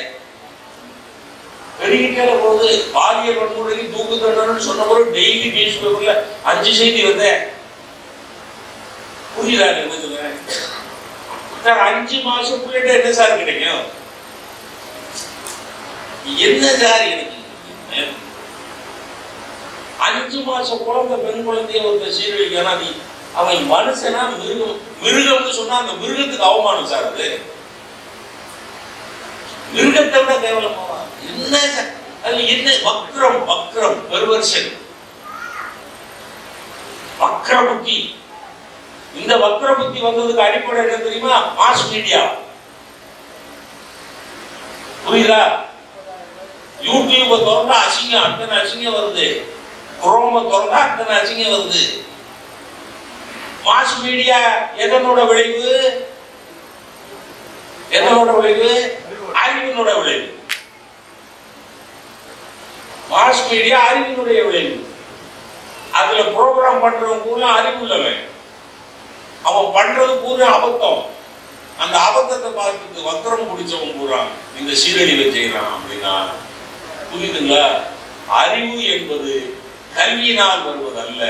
பெருகிட்டே 1.79 2.23
போது 2.41 2.65
பாலியல் 2.93 3.39
வன்முறைக்கு 3.39 3.85
தூக்கு 3.93 4.15
தண்டனை 4.17 4.61
சொன்ன 4.65 4.85
பிறகு 4.89 5.15
டெய்லி 5.15 5.47
நியூஸ் 5.53 5.79
பேப்பர்ல 5.81 6.13
அஞ்சு 6.51 6.71
செய்தி 6.79 7.01
வந்தேன் 7.07 7.39
புரியுதா 9.33 9.67
என்ன 9.73 9.95
சொல்றேன்? 9.95 10.35
சார் 11.63 11.81
அஞ்சு 11.87 12.17
மாசம் 12.27 12.61
பிள்ளைகிட்ட 12.63 12.97
என்ன 12.97 13.13
சார் 13.19 13.39
கிடைக்கும்? 13.39 13.83
என்ன 16.45 16.65
சார் 16.81 17.05
எனக்கு? 17.07 17.37
அஞ்சு 20.11 20.39
மாசம் 20.41 20.83
குழந்தை 20.83 21.17
பெண் 21.17 21.45
குழந்தைய 21.45 21.81
ஒரு 21.89 22.11
சீரழிக்கானா 22.17 22.73
நீ 22.81 22.89
அவன் 23.35 23.71
மனுஷனா 23.71 24.21
மிருகம் 24.39 24.77
மிருகம்னு 25.03 25.51
சொன்னா 25.51 25.77
அந்த 25.77 25.93
மிருகத்துக்கு 26.01 26.49
அவமானம் 26.49 26.87
சார் 26.87 27.07
அது. 27.11 27.27
மிருகத்தை 29.73 30.19
விட 30.21 30.33
கேவலமாவா? 30.37 30.97
என்ன 31.29 31.57
சார்? 31.75 31.91
அதுல 32.23 32.41
என்ன? 32.53 32.69
வக்ரம் 32.87 33.39
வக்ரம் 33.49 33.99
பெர்வர்ஷன். 34.11 34.69
வக்ர 37.19 37.67
புத்தி 37.67 37.97
இந்த 39.15 39.33
வக்ர 39.37 39.73
புத்தி 39.73 39.99
வந்ததுக்கு 40.01 40.45
அடிப்படை 40.45 40.83
என்ன 40.83 40.97
தெரியுமா? 40.97 41.37
Mass 41.59 41.91
media. 41.91 42.21
புரியுதா? 45.05 45.41
யூடியூப 46.85 47.35
திறந்தா 47.37 47.75
அசிங்கம் 47.87 48.23
அத்தனை 48.23 48.57
அசிங்கம் 48.57 48.95
வருது. 48.95 49.25
குரோம 50.03 50.41
திறந்தா 50.49 50.79
அத்தனை 50.85 51.13
அசிங்கம் 51.19 51.53
வருது. 51.55 51.81
மாஸ் 53.65 53.95
மீடியா 54.03 54.37
எதனோட 54.83 55.19
விளைவு? 55.29 55.73
எதனோட 57.97 58.31
விளைவு? 58.37 58.69
அறிவினோட 59.41 59.89
விளைவு. 59.99 60.27
மாஸ் 63.11 63.43
மீடியா 63.51 63.77
அறிவினுடைய 63.89 64.41
விளைவு. 64.47 64.75
அதுல 65.99 66.21
ப்ரோக்ராம் 66.35 66.83
பண்றவன் 66.85 67.23
பூரா 67.27 67.47
அறிவு 67.59 67.81
உள்ளவன் 67.85 68.19
அவன் 69.47 69.73
பண்றது 69.77 70.13
பூரா 70.25 70.47
அபத்தம். 70.57 71.01
அந்த 71.83 71.95
அபத்தத்தை 72.07 72.49
பார்த்துட்டு 72.59 73.07
வக்கரம் 73.09 73.49
பிடிச்சவன் 73.51 73.97
பூரா 73.99 74.19
இந்த 74.59 74.71
சீரழிவை 74.81 75.25
செய்யறான் 75.35 75.71
அப்படின்னா 75.75 76.13
புரியுதுங்களா? 77.11 77.63
அறிவு 78.41 78.81
என்பது 78.95 79.31
கல்வியினால் 80.01 80.61
வருவதல்ல 80.67 81.23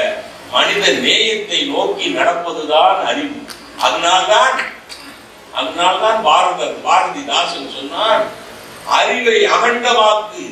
மனித 0.52 0.84
நேயத்தை 1.06 1.60
நோக்கி 1.72 2.06
நடப்பதுதான் 2.18 3.00
அறிவு. 3.10 3.40
அதனால்தான் 3.86 4.58
அதனால்தான் 5.60 6.20
பாரத 6.26 6.68
தாசன் 7.30 7.74
சொன்னார் 7.78 8.24
அறிவை 8.98 9.38
அகண்டமாக்கு 9.56 10.44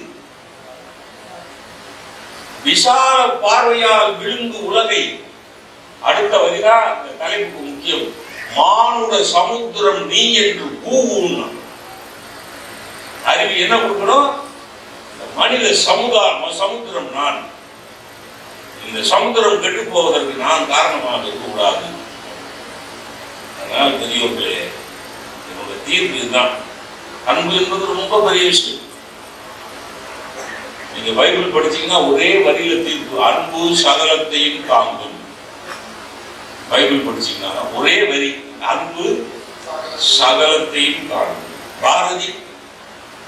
விசால 2.64 3.18
பார்வையால் 3.44 4.18
விழுங்கு 4.18 4.60
உலகை. 4.70 5.04
அடுத்த 6.08 6.34
வரிதான் 6.38 6.88
அந்த 6.94 7.14
தலைப்புக்கு 7.22 7.62
முக்கியம். 7.68 8.08
மானுட 8.56 9.14
சமுத்திரம் 9.36 10.04
நீ 10.12 10.24
என்று 10.42 10.68
கூவுன்னா 10.86 11.48
அறிவு 13.32 13.56
என்ன 13.64 13.76
கொடுக்கணும்? 13.76 14.30
மனித 15.36 15.74
சமுதாயம் 15.88 16.60
சமுத்திரம் 16.64 17.10
நான். 17.18 17.40
இந்த 18.88 19.00
சமுத்திரம் 19.12 19.62
கெட்டு 19.62 19.84
போவதற்கு 19.94 20.34
நான் 20.44 20.70
காரணமாக 20.74 21.26
இருக்கக்கூடாது. 21.28 21.86
அதனால் 23.62 23.98
பெரியவர்களே 24.02 24.58
என்னோட 25.48 25.74
தீர்ப்பு 25.88 26.18
இதுதான். 26.18 26.54
அன்பு 27.26 27.54
என்பது 27.62 27.86
ரொம்ப 27.94 28.22
பெரிய 28.26 28.46
விஷயம். 28.50 28.86
நீங்க 30.94 31.12
பைபிள் 31.22 31.54
படிச்சீங்கன்னா 31.56 32.00
ஒரே 32.14 32.30
வரியில 32.46 32.78
தீர்ப்பு 32.88 33.24
அன்பு 33.30 33.62
சகலத்தையும் 33.86 34.66
தாங்கும். 34.68 35.18
பைபிள் 36.70 37.06
படிச்சீங்கன்னா 37.08 37.52
ஒரே 37.76 37.96
வரி 38.04 38.32
அன்பு 38.74 39.06
சகலத்தையும் 40.20 41.08
தாங்கும். 41.14 41.48
பாரதி 41.82 42.30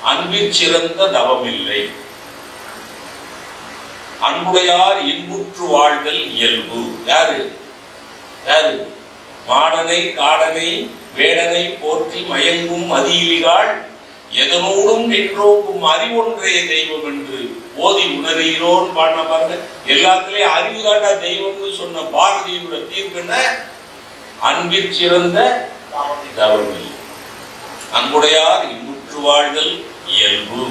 அன்பில் 0.09 0.53
சிறந்த 0.59 1.05
தவமில்லை. 1.15 1.81
அன்புடையார் 4.21 5.05
இன்புற்று 5.05 5.65
வாழ்தல் 5.65 6.31
இயல்பு. 6.31 6.81
யாரு? 7.05 7.51
யாரு? 8.47 8.93
மாடனை 9.49 10.01
காடனை 10.17 10.89
வேடனை 11.17 11.63
போற்றி 11.81 12.19
மயங்கும் 12.19 12.85
மதியிலிகாள் 12.91 13.71
எதனோடும் 14.33 15.05
நின்றோக்கும் 15.05 15.83
அறிவொன்றே 15.83 16.67
தெய்வம் 16.67 17.05
என்று 17.05 17.39
ஓதி 17.75 18.03
உணர்கிறோன்னு 18.03 18.93
பாடின 18.93 19.21
பாருங்க. 19.21 19.57
எல்லாத்துலயும் 19.87 20.53
அறிவு 20.57 20.81
தாண்டா 20.83 21.11
தெய்வம்னு 21.25 21.77
சொன்ன 21.77 21.99
பாரதியோட 21.99 22.93
தீர்ப்பு 22.93 23.43
அன்பிற் 24.39 24.91
சிறந்த 24.91 25.69
தவறு 26.35 26.85
அன்புடையார் 27.93 28.69
இன்புற்று 28.69 29.19
வாழ்தல் 29.19 29.85
இயல்பு. 30.07 30.61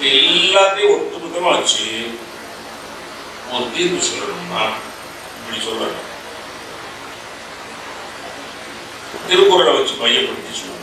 எல்லாத்தையும் 0.00 0.98
ஒட்டுமொத்தமா 0.98 1.52
வச்சு 1.52 2.18
ஒரு 3.52 3.70
தீர்வு 3.76 3.96
சொல்லணும்னா 3.96 4.70
இப்படி 5.36 5.66
சொல்றாங்க. 5.66 6.06
திருக்குறளை 9.28 9.72
வச்சு 9.72 9.94
மையப்படுத்தி 9.94 10.58
சொல்லுவோம். 10.58 10.76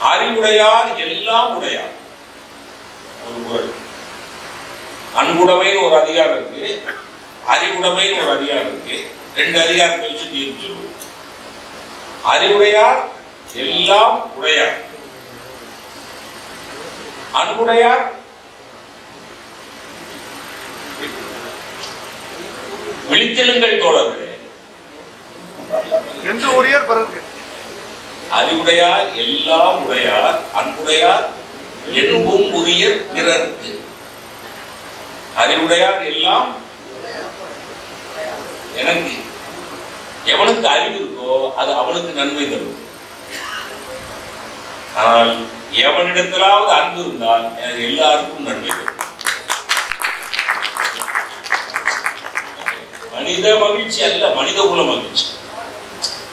அறிவுடையார் 0.00 0.96
எல்லாம் 0.96 1.56
உடையார். 1.56 1.90
ஒரு 3.26 3.42
குரல். 3.42 3.74
அன்புடைமைன்னு 5.16 5.82
ஒரு 5.82 6.00
அதிகாரம் 6.00 6.54
இருக்கு. 6.54 6.82
அறிவுடைமைன்னு 7.48 8.22
ஒரு 8.22 8.36
அதிகாரம் 8.36 8.66
இருக்கு. 8.66 9.14
ரெண்டு 9.36 9.60
அதிகாரத்தை 9.60 10.10
வச்சு 10.10 10.30
தீர்வு 10.30 10.60
சொல்லுவோம். 10.60 10.94
அறிவுடையார் 12.22 13.08
எல்லாம் 13.54 14.36
உடையார். 14.36 14.86
அன்புடையார். 17.32 18.04
விழித்தெழுங்கள் 23.10 23.82
தோழர்களே. 23.82 24.24
என்று 26.24 26.48
உரியர் 26.54 26.86
பிறருக்கு 26.86 27.20
அறிவுடையார் 28.30 29.14
எல்லாம் 29.14 29.86
உடையார் 29.86 30.40
அன்புடையார் 30.54 31.28
என்பும் 31.92 32.52
உரிய 32.52 33.00
பிறர்க்கு 33.14 33.84
அறிவுடையார் 35.34 36.06
எல்லாம் 36.06 36.54
எனக்கு 38.74 39.12
எவனுக்கு 40.24 40.64
அறிவு 40.64 40.98
இருக்கோ 40.98 41.54
அது 41.54 41.72
அவனுக்கு 41.74 42.12
நன்மை 42.12 42.50
தரும். 42.50 42.86
ஆனால் 44.94 45.36
எவனிடத்திலாவது 45.72 46.70
அன்பு 46.78 47.00
இருந்தால் 47.00 47.44
எனக்கு 47.56 47.82
எல்லாருக்கும் 47.82 48.42
நன்மை 48.42 48.70
மனித 53.12 53.58
மகிழ்ச்சி 53.58 54.02
அல்ல 54.02 54.34
மனித 54.34 54.60
குல 54.62 54.82
மகிழ்ச்சி. 54.82 55.24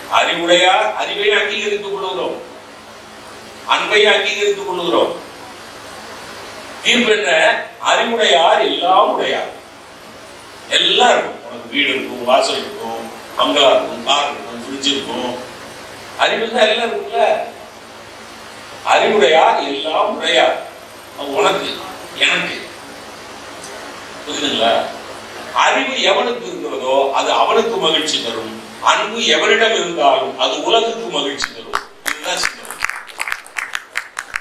அறிவுடையார் 0.09 0.95
அறிவை 0.95 1.29
அங்கீகரித்துக் 1.31 1.93
கொள்கிறோம் 1.93 2.35
அன்பை 3.65 4.05
அங்கீகரித்துக் 4.05 4.67
கொள்கிறோம் 4.67 5.13
தீர்ப்பு 6.83 7.11
என்ன? 7.11 7.29
அறிவுடையார் 7.79 8.61
எல்லாம் 8.61 9.13
உடையார். 9.13 9.51
எல்லாம் 10.69 11.09
இருக்கும் 11.09 11.43
உனக்கு 11.47 11.69
வீடு 11.69 11.89
இருக்கும் 11.89 12.23
வாசல் 12.23 12.57
இருக்கும் 12.57 13.11
பங்களா 13.35 13.69
இருக்கும் 13.69 14.05
கார் 14.05 14.29
இருக்கும் 14.29 14.61
ஃப்ரிட்ஜ் 14.63 14.87
இருக்கும். 14.87 15.35
அறிவு 16.17 16.51
தான் 16.51 16.67
எல்லாம் 16.67 16.89
இருக்குல்ல 16.89 17.54
அறிவுடையார் 18.93 19.61
எல்லாம் 19.69 20.09
உடையார். 20.15 20.57
அது 21.19 21.35
உனக்கு 21.39 21.69
எனக்கு. 22.25 22.57
புரியுதுங்களா 24.25 24.73
அறிவு 25.63 25.93
எவனுக்கு 26.11 26.45
இருக்கிறதோ 26.49 26.95
அது 27.17 27.29
அவனுக்கு 27.41 27.75
மகிழ்ச்சி 27.83 28.17
தரும். 28.23 28.53
அன்பு 28.91 29.19
எவனிடம் 29.35 29.75
இருந்தாலும் 29.79 30.39
அது 30.39 30.63
உலகுக்கு 30.63 31.07
மகிழ்ச்சி 31.17 31.47
தரும். 31.53 31.77
இதுதான் 32.09 32.41
சிந்தனை 32.43 32.73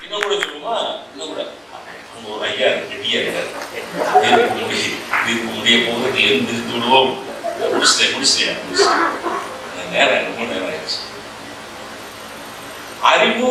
இன்னும் 0.04 0.22
கூட 0.22 0.34
சொல்லுமா? 0.34 0.74
இன்னும் 1.10 1.30
கூட. 1.30 1.42
அங்க 2.14 2.26
ஒரு 2.34 2.44
ஐயா 2.50 2.68
ரெடியா 2.90 3.20
இருக்காரு. 3.22 3.50
தீர்ப்பு 4.22 4.56
முடி 4.60 4.80
தீர்ப்பு 5.26 5.48
முடிய 5.54 5.76
போகிறது 5.86 6.20
எந்த 6.32 6.52
விடுவோம். 6.72 7.12
முடிச்சிட்டேன் 7.60 8.12
முடிச்சிட்டேன் 8.14 8.60
நேரம் 9.94 10.24
ரொம்ப 10.26 10.42
நேரம் 10.50 10.68
ஆயிடுச்சு. 10.68 11.00
அறிவு 13.12 13.48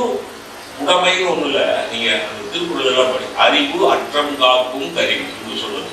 உடைமைன்னு 0.83 1.31
ஒண்ணு 1.31 1.45
இல்ல. 1.45 1.87
நீங்க 1.91 2.11
அந்த 2.11 2.49
திருக்குறள் 2.51 2.85
எல்லாம் 2.85 3.11
படி 3.11 3.25
அறிவு 3.37 3.91
அற்றம் 3.91 4.37
காக்கும் 4.37 4.93
கருவி. 4.93 5.25
இது 5.43 5.61
சொல்லுது 5.61 5.91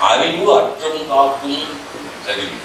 அறிவு 0.00 0.56
அற்றம் 0.56 1.08
காக்கும் 1.08 1.58
கருவி. 2.26 2.58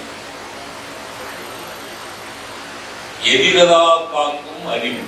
எதிரதா 3.24 3.84
காக்கும் 4.14 4.68
அறிவு. 4.68 5.04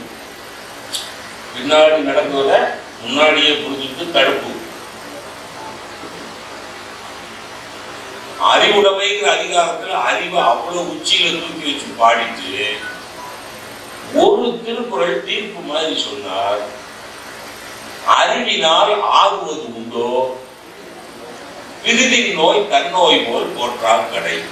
பின்னாடி 1.56 1.98
நடந்ததை 1.98 2.60
முன்னாடியே 3.02 3.50
புரிஞ்சுட்டு 3.50 4.12
தடுப்பு. 4.12 4.52
அறிவுடைமைங்கிற 8.42 9.28
அதிகாரத்துல 9.38 9.90
அறிவை 9.90 10.42
அவ்வளவு 10.42 10.94
உச்சியில 10.94 11.40
தூக்கி 11.40 11.72
வச்சு 11.72 11.88
பாடிட்டு 12.00 12.66
ஒரு 14.14 14.62
திருக்குறள் 14.66 15.24
தீர்ப்பு 15.24 15.60
மாதிரி 15.60 16.02
சொன்னார். 16.02 16.62
அறிவினால் 18.06 19.02
ஆகுவது 19.02 19.66
உண்டோ? 19.76 20.36
விருதின் 21.84 22.34
நோய் 22.34 22.68
தன்னோய் 22.70 23.32
போல் 23.32 23.54
போற்றால் 23.58 24.12
கடை. 24.14 24.44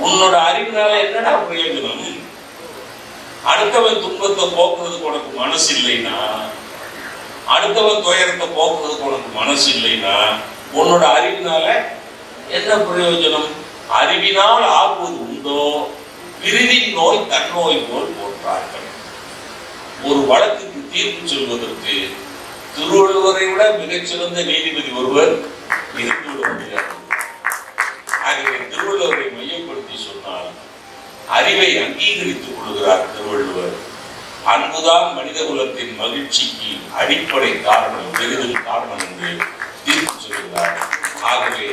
உன்னோட 0.00 0.34
அறிவினால 0.48 1.04
என்னடா 1.04 1.38
பிரயோஜனம்? 1.38 2.22
அடுத்தவன் 3.46 4.00
துன்பத்தை 4.00 4.44
போக்குறதுக்கு 4.44 5.02
உனக்கு 5.02 5.38
மனசு 5.38 5.74
இல்லைன்னா 5.74 6.18
அடுத்தவன் 7.48 8.02
துயரத்தை 8.02 8.48
போக்குறதுக்கு 8.48 9.02
உனக்கு 9.02 9.28
மனசு 9.34 9.72
இல்லைன்னா 9.72 10.38
உன்னோட 10.72 11.04
அறிவினால 11.16 11.84
என்ன 12.48 12.74
பிரயோஜனம்? 12.74 13.48
அறிவினால் 13.88 14.62
ஆகுவது 14.62 15.20
உண்டோ? 15.20 15.88
விருதின் 16.42 16.92
நோய் 16.92 17.26
தன்னோய் 17.28 17.86
போல் 17.90 18.14
போன்றார்கள். 18.18 18.88
ஒரு 20.02 20.20
வழக்குக்கு 20.26 20.88
தீர்ப்பு 20.92 21.28
சொல்வதற்கு 21.28 22.08
திருவள்ளுவரை 22.76 23.52
விட 23.52 23.70
மிகச்சிறந்த 23.70 24.42
நீதிபதி 24.42 24.90
ஒருவர் 24.90 25.32
இருந்துவிட 25.96 26.48
முடியாது 26.52 26.94
ஆகவே 28.24 28.56
திருவள்ளுவரை 28.70 29.26
மையப்படுத்தி 29.36 29.96
சொன்னால் 29.96 30.50
அறிவை 31.28 31.78
அங்கீகரித்துக் 31.78 32.58
கொள்கிறார் 32.58 33.12
திருவள்ளுவர். 33.12 33.76
அன்புதான் 34.44 35.14
மனித 35.14 35.44
குலத்தின் 35.44 35.96
மகிழ்ச்சிக்கு 35.96 36.76
அடிப்படை 36.94 37.62
காரணம் 37.62 38.12
பெரிதும் 38.18 38.64
காரணம் 38.64 38.98
என்று 38.98 39.46
சொல்கிறார் 40.28 40.76
ஆகவே 41.22 41.68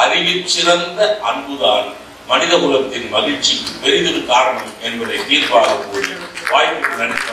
அறிவில் 0.00 0.46
சிறந்த 0.46 1.00
அன்புதான் 1.22 1.88
மனித 2.26 2.54
குலத்தின் 2.58 3.08
மகிழ்ச்சிக்கு 3.08 3.72
பெரிதொரு 3.82 4.20
காரணம் 4.26 4.74
என்பதை 4.80 5.16
தீர்ப்பாக 5.28 5.78
கூறி 5.84 6.10
வாய்ப்புக்கு 6.50 6.98
நன்றி. 7.00 7.24